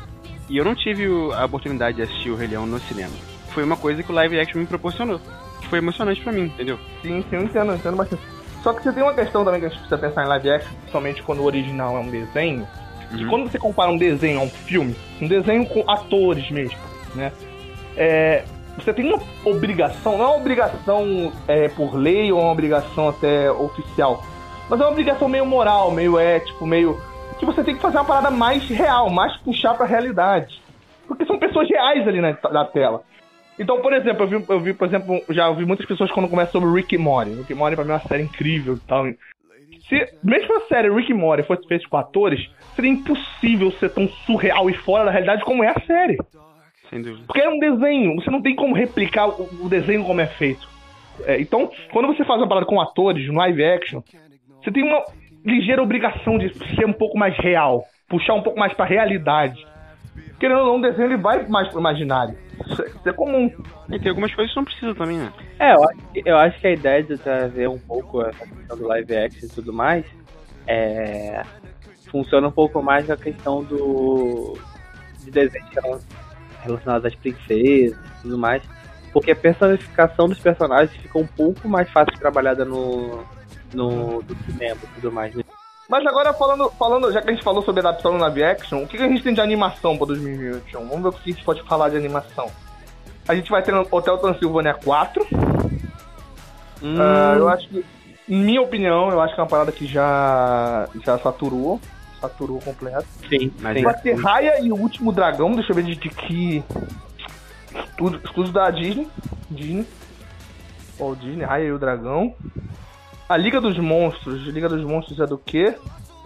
E 0.48 0.56
eu 0.56 0.64
não 0.64 0.74
tive 0.74 1.06
a 1.34 1.44
oportunidade 1.44 1.96
de 1.96 2.02
assistir 2.02 2.30
o 2.30 2.36
Rei 2.36 2.48
Leão 2.48 2.66
no 2.66 2.78
cinema. 2.80 3.12
Foi 3.50 3.64
uma 3.64 3.76
coisa 3.76 4.02
que 4.02 4.10
o 4.10 4.14
live 4.14 4.38
action 4.38 4.60
me 4.60 4.66
proporcionou. 4.66 5.20
Que 5.60 5.68
foi 5.68 5.78
emocionante 5.78 6.20
pra 6.20 6.32
mim, 6.32 6.42
entendeu? 6.42 6.78
Sim, 7.02 7.24
sim, 7.28 7.36
eu 7.36 7.42
entendo, 7.42 7.72
eu 7.72 7.76
entendo 7.76 7.96
bastante. 7.96 8.22
Só 8.62 8.72
que 8.72 8.82
você 8.82 8.92
tem 8.92 9.02
uma 9.02 9.14
questão 9.14 9.44
também 9.44 9.60
que 9.60 9.66
a 9.66 9.68
gente 9.70 9.78
precisa 9.78 9.98
pensar 9.98 10.24
em 10.24 10.28
live 10.28 10.50
action, 10.50 10.72
principalmente 10.74 11.22
quando 11.22 11.40
o 11.40 11.44
original 11.44 11.96
é 11.96 12.00
um 12.00 12.10
desenho. 12.10 12.68
Uhum. 13.10 13.18
Que 13.18 13.26
quando 13.26 13.50
você 13.50 13.58
compara 13.58 13.90
um 13.90 13.96
desenho 13.96 14.40
a 14.40 14.42
um 14.42 14.50
filme, 14.50 14.94
um 15.20 15.26
desenho 15.26 15.66
com 15.66 15.90
atores 15.90 16.50
mesmo, 16.50 16.78
né? 17.14 17.32
É, 17.96 18.44
você 18.78 18.92
tem 18.92 19.06
uma 19.06 19.20
obrigação, 19.44 20.16
não 20.16 20.24
é 20.24 20.28
uma 20.28 20.36
obrigação 20.36 21.32
é, 21.48 21.68
por 21.68 21.94
lei 21.94 22.30
ou 22.30 22.40
uma 22.40 22.52
obrigação 22.52 23.08
até 23.08 23.50
oficial, 23.50 24.24
mas 24.70 24.80
é 24.80 24.84
uma 24.84 24.92
obrigação 24.92 25.28
meio 25.28 25.44
moral, 25.44 25.90
meio 25.90 26.16
ético, 26.16 26.64
meio. 26.64 26.96
que 27.40 27.44
você 27.44 27.64
tem 27.64 27.74
que 27.74 27.82
fazer 27.82 27.98
uma 27.98 28.04
parada 28.04 28.30
mais 28.30 28.66
real, 28.68 29.10
mais 29.10 29.36
puxar 29.38 29.74
pra 29.74 29.84
realidade. 29.84 30.62
Porque 31.08 31.26
são 31.26 31.40
pessoas 31.40 31.68
reais 31.68 32.06
ali 32.06 32.20
na, 32.20 32.38
na 32.52 32.64
tela. 32.64 33.02
Então, 33.58 33.80
por 33.80 33.92
exemplo, 33.92 34.22
eu 34.22 34.28
vi, 34.28 34.46
eu 34.48 34.60
vi, 34.60 34.72
por 34.72 34.86
exemplo, 34.86 35.20
já 35.30 35.48
ouvi 35.48 35.66
muitas 35.66 35.84
pessoas 35.84 36.10
quando 36.12 36.28
começam 36.28 36.60
sobre 36.60 36.80
Rick 36.80 36.94
e 36.94 36.98
Morty. 36.98 37.32
Rick 37.32 37.52
e 37.52 37.54
Morty 37.54 37.74
pra 37.74 37.84
mim 37.84 37.90
é 37.90 37.94
uma 37.94 38.00
série 38.00 38.22
incrível 38.22 38.74
e 38.74 38.80
tal. 38.86 39.06
Se 39.88 40.08
mesmo 40.22 40.56
a 40.56 40.60
série 40.68 40.88
Rick 40.88 41.10
e 41.10 41.14
Morty 41.14 41.42
fosse 41.42 41.66
feita 41.66 41.88
com 41.88 41.96
atores, 41.96 42.48
seria 42.76 42.92
impossível 42.92 43.72
ser 43.72 43.90
tão 43.90 44.08
surreal 44.24 44.70
e 44.70 44.74
fora 44.74 45.06
da 45.06 45.10
realidade 45.10 45.44
como 45.44 45.64
é 45.64 45.68
a 45.68 45.80
série. 45.84 46.16
Sem 46.88 47.02
dúvida. 47.02 47.24
Porque 47.26 47.40
é 47.40 47.48
um 47.48 47.58
desenho, 47.58 48.14
você 48.14 48.30
não 48.30 48.40
tem 48.40 48.54
como 48.54 48.74
replicar 48.74 49.28
o, 49.28 49.48
o 49.64 49.68
desenho 49.68 50.04
como 50.04 50.20
é 50.20 50.26
feito. 50.26 50.68
É, 51.24 51.40
então, 51.40 51.70
quando 51.92 52.06
você 52.06 52.24
faz 52.24 52.40
uma 52.40 52.48
parada 52.48 52.66
com 52.66 52.80
atores, 52.80 53.26
no 53.26 53.34
live 53.34 53.64
action, 53.64 54.00
você 54.62 54.70
tem 54.70 54.82
uma 54.82 55.02
ligeira 55.44 55.82
obrigação 55.82 56.38
de 56.38 56.52
ser 56.74 56.86
um 56.86 56.92
pouco 56.92 57.16
mais 57.16 57.36
real, 57.38 57.84
puxar 58.08 58.34
um 58.34 58.42
pouco 58.42 58.58
mais 58.58 58.72
pra 58.74 58.84
realidade. 58.84 59.66
Querendo 60.38 60.60
ou 60.60 60.66
não, 60.66 60.76
um 60.76 60.80
desenho 60.80 61.08
ele 61.08 61.16
vai 61.16 61.46
mais 61.48 61.68
pro 61.68 61.80
imaginário. 61.80 62.36
Isso, 62.66 62.82
isso 62.82 63.08
é 63.08 63.12
comum. 63.12 63.50
E 63.90 63.98
tem 63.98 64.08
algumas 64.08 64.34
coisas 64.34 64.52
que 64.52 64.58
não 64.58 64.64
precisa 64.64 64.94
também, 64.94 65.18
né? 65.18 65.32
É, 65.58 65.74
eu 65.74 65.84
acho, 65.84 65.98
eu 66.26 66.36
acho 66.38 66.60
que 66.60 66.66
a 66.66 66.72
ideia 66.72 67.02
de 67.02 67.18
trazer 67.18 67.68
um 67.68 67.78
pouco 67.78 68.22
essa 68.22 68.46
questão 68.46 68.76
do 68.76 68.86
live 68.86 69.16
action 69.16 69.46
e 69.46 69.48
tudo 69.48 69.72
mais 69.72 70.04
é, 70.66 71.42
funciona 72.10 72.48
um 72.48 72.52
pouco 72.52 72.82
mais 72.82 73.10
a 73.10 73.16
questão 73.16 73.62
do 73.62 74.58
de 75.24 75.30
desenhos 75.30 76.06
relacionados 76.62 77.06
às 77.06 77.14
princesas 77.14 77.98
e 77.98 78.22
tudo 78.22 78.38
mais. 78.38 78.62
Porque 79.12 79.32
a 79.32 79.36
personificação 79.36 80.28
dos 80.28 80.38
personagens 80.38 80.96
fica 80.96 81.18
um 81.18 81.26
pouco 81.26 81.68
mais 81.68 81.90
fácil 81.90 82.14
de 82.14 82.20
trabalhada 82.20 82.64
no, 82.64 83.24
no 83.74 84.22
do 84.22 84.36
cinema 84.44 84.78
e 84.82 84.86
tudo 84.94 85.12
mais. 85.12 85.34
Né? 85.34 85.44
Mas 85.90 86.06
agora 86.06 86.32
falando, 86.32 86.70
falando, 86.78 87.12
já 87.12 87.20
que 87.20 87.30
a 87.30 87.32
gente 87.32 87.42
falou 87.42 87.64
sobre 87.64 87.80
adaptação 87.80 88.12
no 88.12 88.18
live 88.18 88.44
action, 88.44 88.84
o 88.84 88.86
que, 88.86 88.96
que 88.96 89.02
a 89.02 89.08
gente 89.08 89.24
tem 89.24 89.34
de 89.34 89.40
animação 89.40 89.98
para 89.98 90.06
2021? 90.06 90.86
Vamos 90.86 91.02
ver 91.02 91.08
o 91.08 91.12
que 91.12 91.30
a 91.30 91.32
gente 91.32 91.44
pode 91.44 91.62
falar 91.64 91.88
de 91.88 91.96
animação. 91.96 92.48
A 93.26 93.34
gente 93.34 93.50
vai 93.50 93.60
ter 93.60 93.74
Hotel 93.74 94.18
Transilvânia 94.18 94.74
4. 94.74 95.26
Hum. 96.80 96.94
Uh, 96.94 97.38
eu 97.38 97.48
acho 97.48 97.68
que, 97.68 97.84
em 98.28 98.40
minha 98.40 98.62
opinião, 98.62 99.10
eu 99.10 99.20
acho 99.20 99.34
que 99.34 99.40
é 99.40 99.42
uma 99.42 99.48
parada 99.48 99.72
que 99.72 99.84
já, 99.84 100.88
já 101.04 101.18
saturou. 101.18 101.80
Saturou 102.20 102.60
completo. 102.60 103.06
Sim, 103.28 103.52
mas 103.60 103.82
vai 103.82 103.94
ter 104.00 104.14
Raya 104.14 104.60
e 104.60 104.70
o 104.70 104.76
Último 104.76 105.10
Dragão, 105.10 105.52
deixa 105.52 105.72
eu 105.72 105.76
ver 105.76 105.84
de, 105.84 105.96
de 105.96 106.08
que. 106.08 106.62
Estúdio 108.24 108.52
da 108.52 108.70
Disney. 108.70 109.08
Disney. 109.50 109.86
Ou 110.98 111.16
Disney, 111.16 111.44
Raya 111.44 111.64
e 111.64 111.72
o 111.72 111.78
Dragão. 111.78 112.34
A 113.30 113.36
Liga 113.36 113.60
dos 113.60 113.78
Monstros. 113.78 114.42
Liga 114.48 114.68
dos 114.68 114.82
Monstros 114.82 115.20
é 115.20 115.24
do 115.24 115.38
quê? 115.38 115.76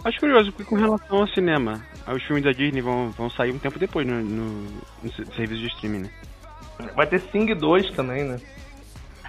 Acho 0.03 0.19
curioso, 0.19 0.51
porque 0.51 0.67
com 0.67 0.75
relação 0.75 1.19
ao 1.19 1.27
cinema, 1.27 1.79
os 2.07 2.23
filmes 2.23 2.43
da 2.43 2.51
Disney 2.51 2.81
vão, 2.81 3.11
vão 3.11 3.29
sair 3.29 3.51
um 3.51 3.59
tempo 3.59 3.77
depois 3.77 4.07
no, 4.07 4.23
no, 4.23 4.63
no 5.03 5.11
serviço 5.35 5.61
de 5.61 5.67
streaming, 5.67 5.99
né? 5.99 6.09
Vai 6.95 7.05
ter 7.05 7.21
Sing 7.31 7.53
2 7.53 7.91
também, 7.91 8.23
né? 8.23 8.39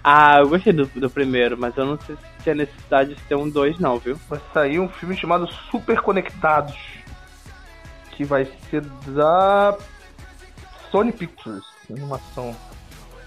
Ah, 0.03 0.39
eu 0.39 0.49
gostei 0.49 0.73
do, 0.73 0.87
do 0.87 1.11
primeiro, 1.11 1.59
mas 1.59 1.77
eu 1.77 1.85
não 1.85 2.01
sei 2.01 2.17
se 2.17 2.43
tinha 2.43 2.55
necessidade 2.55 3.15
de 3.15 3.21
ter 3.25 3.35
um 3.35 3.47
2 3.47 3.79
não, 3.79 3.99
viu? 3.99 4.19
Vai 4.27 4.41
sair 4.55 4.81
um 4.81 4.89
filme 4.89 5.15
chamado 5.15 5.47
Super 5.71 6.01
Conectados. 6.01 6.79
Que 8.13 8.25
vai 8.25 8.47
ser 8.71 8.81
da 9.09 9.77
Sony 10.91 11.13
Pictures, 11.13 11.67
animação. 11.91 12.57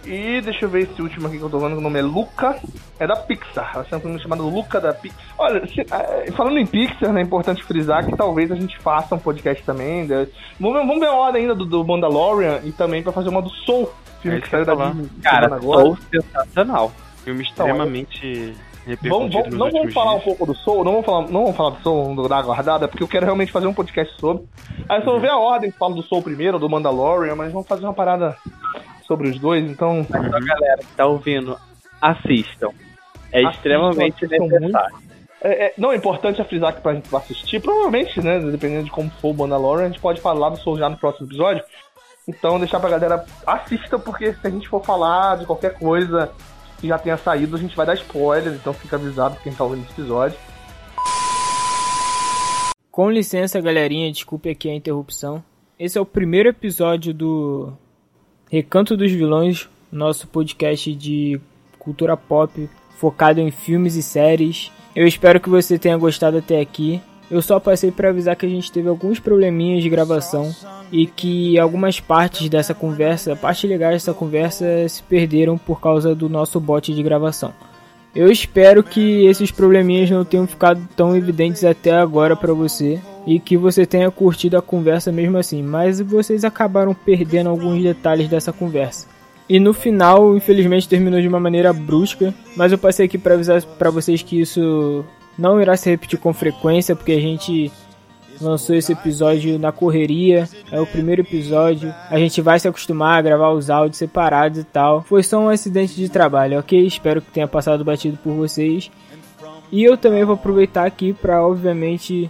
E 0.10 0.42
deixa 0.42 0.66
eu 0.66 0.70
ver 0.70 0.90
esse 0.90 1.00
último 1.00 1.28
aqui 1.28 1.38
que 1.38 1.44
eu 1.44 1.50
tô 1.52 1.60
falando, 1.60 1.78
o 1.78 1.82
nome 1.82 2.00
é 2.00 2.02
Luca, 2.02 2.60
é 3.00 3.06
da 3.06 3.16
Pixar. 3.16 3.74
Vai 3.76 3.86
ser 3.86 3.96
um 3.98 4.00
filme 4.00 4.20
chamado 4.20 4.50
Luca 4.50 4.82
da 4.82 4.92
Pixar. 4.92 5.20
Olha, 5.38 5.68
se, 5.68 5.82
uh, 5.82 6.34
falando 6.34 6.58
em 6.58 6.66
Pixar, 6.66 7.14
né, 7.14 7.22
é 7.22 7.24
importante 7.24 7.64
frisar 7.64 8.04
que 8.04 8.18
talvez 8.18 8.52
a 8.52 8.56
gente 8.56 8.76
faça 8.80 9.14
um 9.14 9.20
podcast 9.20 9.64
também. 9.64 10.06
Né? 10.06 10.28
Vamos, 10.60 10.80
vamos 10.80 11.00
ver 11.00 11.06
a 11.06 11.14
ordem 11.14 11.44
ainda 11.44 11.54
do, 11.54 11.64
do 11.64 11.86
Mandalorian 11.86 12.60
e 12.64 12.72
também 12.72 13.04
pra 13.04 13.12
fazer 13.12 13.30
uma 13.30 13.40
do 13.40 13.52
Soul, 13.52 13.88
filme 14.20 14.40
é 14.40 14.42
que 14.42 14.50
saiu 14.50 14.66
da 14.66 14.74
Disney. 14.74 15.10
Cara, 15.22 15.46
agora. 15.46 15.82
Soul 15.84 15.98
sensacional. 16.12 16.92
Filme 17.24 17.44
extremamente. 17.44 18.56
Então, 18.88 19.20
vamos, 19.20 19.34
vamos, 19.34 19.50
não 19.56 19.72
vamos 19.72 19.94
falar 19.94 20.14
dias. 20.14 20.22
um 20.22 20.26
pouco 20.26 20.46
do 20.48 20.56
Soul, 20.56 20.84
não 20.84 20.94
vamos 20.94 21.06
falar, 21.06 21.22
não 21.28 21.42
vamos 21.44 21.56
falar 21.56 21.70
do 21.72 21.84
Soul 21.84 22.16
do, 22.16 22.28
da 22.28 22.38
aguardada, 22.38 22.88
porque 22.88 23.04
eu 23.04 23.08
quero 23.08 23.26
realmente 23.26 23.52
fazer 23.52 23.68
um 23.68 23.74
podcast 23.74 24.20
sobre. 24.20 24.44
Aí 24.88 25.04
só 25.04 25.14
uhum. 25.14 25.20
ver 25.20 25.30
a 25.30 25.38
ordem, 25.38 25.70
falo 25.70 25.94
do 25.94 26.02
Soul 26.02 26.24
primeiro, 26.24 26.58
do 26.58 26.68
Mandalorian, 26.68 27.36
mas 27.36 27.52
vamos 27.52 27.68
fazer 27.68 27.86
uma 27.86 27.94
parada 27.94 28.36
sobre 29.10 29.28
os 29.28 29.40
dois, 29.40 29.68
então. 29.70 30.06
Mas 30.08 30.26
a 30.26 30.40
galera 30.40 30.78
que 30.78 30.96
tá 30.96 31.08
ouvindo, 31.08 31.58
assistam. 32.00 32.70
É 33.32 33.40
assistam, 33.40 33.50
extremamente 33.50 34.28
necessário. 34.28 34.98
É, 35.42 35.66
é, 35.66 35.74
não, 35.78 35.92
é 35.92 35.96
importante 35.96 36.44
frisar 36.44 36.76
que 36.76 36.82
pra 36.82 36.94
gente 36.94 37.14
assistir, 37.16 37.60
provavelmente, 37.60 38.22
né? 38.22 38.40
Dependendo 38.40 38.84
de 38.84 38.92
como 38.92 39.10
for 39.10 39.30
o 39.32 39.34
Mandalorian, 39.34 39.86
a 39.86 39.88
gente 39.88 40.00
pode 40.00 40.22
falar 40.22 40.50
do 40.50 40.58
Soul 40.58 40.78
já 40.78 40.88
no 40.88 40.98
próximo 40.98 41.28
episódio. 41.28 41.64
Então, 42.28 42.60
deixar 42.60 42.80
pra 42.80 42.92
galera 42.92 43.26
assista, 43.48 43.98
porque 43.98 44.34
se 44.34 44.46
a 44.46 44.50
gente 44.50 44.70
for 44.70 44.86
falar 44.86 45.38
de 45.38 45.46
qualquer 45.48 45.74
coisa 45.80 46.32
que 46.80 46.88
já 46.88 47.00
tenha 47.00 47.18
saído, 47.18 47.56
a 47.56 47.60
gente 47.60 47.76
vai 47.76 47.86
dar 47.86 47.96
spoilers, 47.96 48.56
então 48.56 48.74
fica 48.74 48.96
avisado 48.96 49.38
quem 49.42 49.52
tá 49.52 49.64
ouvindo 49.64 49.84
esse 49.86 49.94
episódio. 49.94 50.38
Com 52.92 53.10
licença, 53.10 53.60
galerinha, 53.60 54.12
desculpe 54.12 54.50
aqui 54.50 54.70
a 54.70 54.76
interrupção. 54.76 55.44
Esse 55.80 55.98
é 55.98 56.02
o 56.02 56.06
primeiro 56.06 56.50
episódio 56.50 57.14
do 57.14 57.74
Recanto 58.52 58.98
dos 58.98 59.12
Vilões, 59.12 59.70
nosso 59.92 60.28
podcast 60.28 60.96
de 60.96 61.40
cultura 61.78 62.18
pop 62.18 62.68
focado 62.98 63.40
em 63.40 63.52
filmes 63.52 63.96
e 63.96 64.02
séries. 64.02 64.72
Eu 64.96 65.06
espero 65.06 65.40
que 65.40 65.48
você 65.48 65.78
tenha 65.78 65.96
gostado 65.96 66.38
até 66.38 66.60
aqui. 66.60 67.00
Eu 67.30 67.44
só 67.44 67.60
passei 67.60 67.92
para 67.92 68.10
avisar 68.10 68.36
que 68.36 68.48
a 68.48 68.50
gente 68.50 68.72
teve 68.72 68.90
alguns 68.90 69.20
probleminhas 69.20 69.84
de 69.84 69.90
gravação 69.90 70.52
e 70.92 71.06
que 71.06 71.60
algumas 71.60 72.00
partes 72.00 72.50
dessa 72.50 72.74
conversa, 72.74 73.36
partes 73.36 73.70
legais 73.70 73.94
dessa 73.94 74.16
conversa, 74.16 74.66
se 74.90 75.04
perderam 75.04 75.56
por 75.56 75.80
causa 75.80 76.16
do 76.16 76.28
nosso 76.28 76.60
bot 76.60 76.92
de 76.92 77.04
gravação. 77.04 77.54
Eu 78.16 78.32
espero 78.32 78.82
que 78.82 79.28
esses 79.28 79.52
probleminhas 79.52 80.10
não 80.10 80.26
tenham 80.26 80.48
ficado 80.48 80.82
tão 80.96 81.16
evidentes 81.16 81.64
até 81.64 81.92
agora 81.92 82.36
para 82.36 82.52
você 82.52 83.00
e 83.30 83.40
que 83.40 83.56
você 83.56 83.86
tenha 83.86 84.10
curtido 84.10 84.58
a 84.58 84.62
conversa 84.62 85.12
mesmo 85.12 85.38
assim, 85.38 85.62
mas 85.62 86.02
vocês 86.02 86.44
acabaram 86.44 86.96
perdendo 86.96 87.52
alguns 87.52 87.84
detalhes 87.84 88.28
dessa 88.28 88.52
conversa. 88.52 89.08
E 89.48 89.60
no 89.60 89.72
final, 89.72 90.36
infelizmente, 90.36 90.90
terminou 90.90 91.22
de 91.22 91.28
uma 91.28 91.40
maneira 91.40 91.72
brusca, 91.72 92.34
mas 92.56 92.72
eu 92.72 92.78
passei 92.80 93.06
aqui 93.06 93.20
para 93.20 93.36
avisar 93.36 93.62
para 93.62 93.92
vocês 93.92 94.24
que 94.24 94.42
isso 94.42 95.06
não 95.38 95.62
irá 95.62 95.78
se 95.78 95.92
repetir 95.92 96.18
com 96.18 96.34
frequência, 96.34 96.96
porque 96.96 97.12
a 97.12 97.22
gente 97.22 97.72
lançou 98.42 98.76
esse 98.76 98.94
episódio 98.94 99.60
na 99.60 99.72
correria, 99.72 100.50
é 100.72 100.82
o 100.82 100.88
primeiro 100.88 101.22
episódio. 101.22 101.94
A 102.10 102.18
gente 102.18 102.42
vai 102.42 102.60
se 102.60 102.68
acostumar 102.68 103.20
a 103.20 103.22
gravar 103.22 103.52
os 103.52 103.70
áudios 103.70 103.98
separados 103.98 104.58
e 104.58 104.64
tal. 104.64 105.04
Foi 105.04 105.22
só 105.22 105.40
um 105.40 105.50
acidente 105.50 105.94
de 105.94 106.10
trabalho, 106.10 106.58
ok? 106.58 106.84
Espero 106.84 107.22
que 107.22 107.30
tenha 107.30 107.48
passado 107.48 107.86
batido 107.86 108.18
por 108.24 108.34
vocês. 108.34 108.90
E 109.72 109.84
eu 109.84 109.96
também 109.96 110.24
vou 110.26 110.34
aproveitar 110.34 110.86
aqui 110.86 111.14
para, 111.14 111.46
obviamente, 111.46 112.30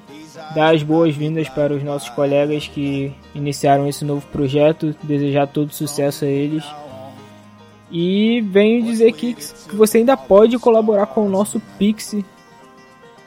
dar 0.54 0.74
as 0.74 0.84
boas-vindas 0.84 1.50
para 1.50 1.74
os 1.74 1.84
nossos 1.84 2.10
colegas 2.10 2.68
que 2.68 3.12
iniciaram 3.34 3.88
esse 3.88 4.06
novo 4.06 4.26
projeto, 4.28 4.96
desejar 5.04 5.48
todo 5.48 5.74
sucesso 5.74 6.26
a 6.26 6.28
eles. 6.28 6.64
E 7.92 8.42
venho 8.42 8.84
dizer 8.84 9.10
aqui 9.10 9.34
que 9.34 9.76
você 9.76 9.98
ainda 10.00 10.16
pode 10.16 10.60
colaborar 10.60 11.08
com 11.08 11.26
o 11.26 11.30
nosso 11.30 11.60
Pix 11.78 12.16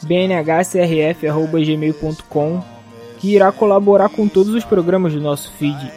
bnhcrf.gmail.com 0.02 2.62
que 3.18 3.34
irá 3.36 3.52
colaborar 3.52 4.08
com 4.08 4.26
todos 4.26 4.52
os 4.52 4.64
programas 4.64 5.12
do 5.12 5.20
nosso 5.20 5.52
feed. 5.52 5.92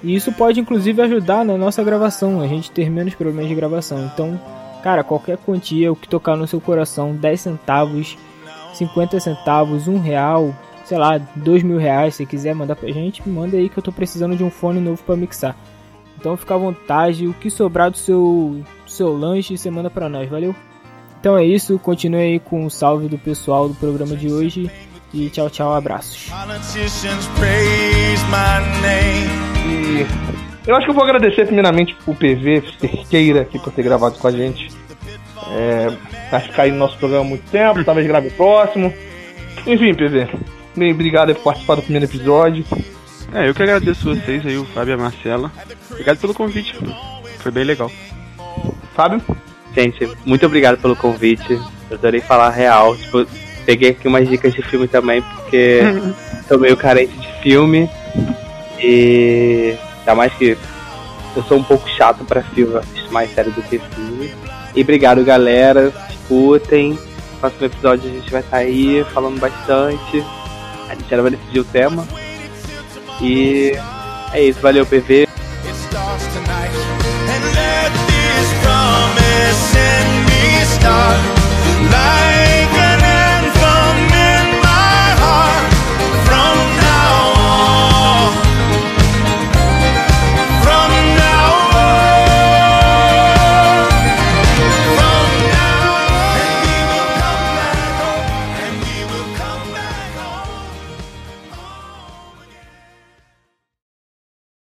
E 0.00 0.14
isso 0.14 0.30
pode 0.32 0.60
inclusive 0.60 1.02
ajudar 1.02 1.44
na 1.44 1.58
nossa 1.58 1.82
gravação, 1.82 2.40
a 2.40 2.46
gente 2.46 2.70
ter 2.70 2.88
menos 2.88 3.16
problemas 3.16 3.48
de 3.48 3.54
gravação. 3.54 4.04
Então, 4.04 4.40
cara, 4.80 5.02
qualquer 5.02 5.38
quantia, 5.38 5.90
o 5.90 5.96
que 5.96 6.08
tocar 6.08 6.36
no 6.36 6.46
seu 6.46 6.60
coração, 6.60 7.16
10 7.16 7.40
centavos, 7.40 8.16
50 8.72 9.20
centavos, 9.20 9.88
1 9.88 10.00
real, 10.00 10.54
sei 10.84 10.98
lá, 10.98 11.18
2 11.36 11.62
mil 11.62 11.78
reais, 11.78 12.14
se 12.14 12.26
quiser 12.26 12.54
mandar 12.54 12.76
pra 12.76 12.90
gente, 12.90 13.26
manda 13.28 13.56
aí 13.56 13.68
que 13.68 13.78
eu 13.78 13.82
tô 13.82 13.92
precisando 13.92 14.36
de 14.36 14.44
um 14.44 14.50
fone 14.50 14.80
novo 14.80 15.02
para 15.02 15.16
mixar. 15.16 15.56
Então 16.18 16.36
fica 16.36 16.54
à 16.54 16.58
vontade, 16.58 17.26
o 17.26 17.34
que 17.34 17.50
sobrar 17.50 17.90
do 17.90 17.96
seu, 17.96 18.62
do 18.84 18.90
seu 18.90 19.16
lanche 19.16 19.56
você 19.56 19.70
manda 19.70 19.90
pra 19.90 20.08
nós, 20.08 20.28
valeu? 20.28 20.54
Então 21.20 21.36
é 21.36 21.44
isso, 21.44 21.78
continue 21.78 22.20
aí 22.20 22.40
com 22.40 22.66
o 22.66 22.70
salve 22.70 23.08
do 23.08 23.18
pessoal 23.18 23.68
do 23.68 23.74
programa 23.74 24.16
de 24.16 24.32
hoje 24.32 24.70
e 25.14 25.28
tchau, 25.30 25.50
tchau, 25.50 25.74
abraços. 25.74 26.30
E 29.66 30.06
eu 30.66 30.76
acho 30.76 30.86
que 30.86 30.90
eu 30.90 30.94
vou 30.94 31.04
agradecer 31.04 31.44
primeiramente 31.46 31.96
o 32.06 32.14
PV 32.14 32.62
Cerqueira 32.78 33.42
aqui 33.42 33.58
por 33.58 33.72
ter 33.72 33.82
gravado 33.82 34.18
com 34.18 34.26
a 34.26 34.30
gente. 34.30 34.68
É, 35.50 35.88
acho 36.36 36.48
que 36.48 36.54
caiu 36.54 36.72
no 36.72 36.78
nosso 36.78 36.96
programa 36.98 37.24
há 37.24 37.28
muito 37.28 37.50
tempo, 37.50 37.84
talvez 37.84 38.06
grave 38.06 38.28
o 38.28 38.32
próximo. 38.32 38.92
Enfim, 39.66 39.94
PV, 39.94 40.28
bem, 40.76 40.92
obrigado 40.92 41.34
por 41.34 41.44
participar 41.44 41.76
do 41.76 41.82
primeiro 41.82 42.06
episódio. 42.06 42.64
É, 43.32 43.48
eu 43.48 43.54
que 43.54 43.62
agradeço 43.62 44.14
vocês 44.14 44.44
aí, 44.44 44.58
o 44.58 44.64
Fábio 44.64 44.92
e 44.92 44.94
a 44.94 44.98
Marcela. 44.98 45.50
Obrigado 45.90 46.18
pelo 46.18 46.34
convite, 46.34 46.76
foi 47.38 47.52
bem 47.52 47.64
legal. 47.64 47.90
Fábio? 48.94 49.22
Gente, 49.74 50.08
muito 50.24 50.44
obrigado 50.44 50.78
pelo 50.78 50.94
convite. 50.94 51.58
Eu 51.90 51.96
adorei 51.96 52.20
falar 52.20 52.50
real. 52.50 52.96
Tipo, 52.96 53.26
peguei 53.64 53.90
aqui 53.90 54.06
umas 54.06 54.28
dicas 54.28 54.52
de 54.52 54.62
filme 54.62 54.86
também, 54.86 55.22
porque 55.22 55.80
tô 56.48 56.58
meio 56.58 56.76
carente 56.76 57.16
de 57.16 57.42
filme. 57.42 57.88
E 58.78 59.76
ainda 60.00 60.14
mais 60.14 60.32
que 60.34 60.56
eu 61.34 61.42
sou 61.44 61.58
um 61.58 61.62
pouco 61.62 61.88
chato 61.88 62.24
pra 62.24 62.42
filme, 62.42 62.76
assisto 62.76 63.12
mais 63.12 63.32
sério 63.34 63.52
do 63.52 63.62
que 63.62 63.78
filme. 63.78 64.30
E 64.74 64.82
obrigado, 64.82 65.24
galera 65.24 65.92
escutem. 66.32 66.98
Próximo 67.40 67.66
episódio 67.66 68.10
a 68.10 68.14
gente 68.14 68.30
vai 68.30 68.40
estar 68.40 68.56
aí 68.56 69.04
falando 69.12 69.38
bastante. 69.38 70.24
A 70.88 70.94
gente 70.94 71.12
ainda 71.12 71.22
vai 71.22 71.30
decidir 71.32 71.60
o 71.60 71.64
tema. 71.64 72.06
E 73.20 73.72
é 74.32 74.42
isso, 74.42 74.60
valeu 74.60 74.86
PV. 74.86 75.28
Life 81.82 82.41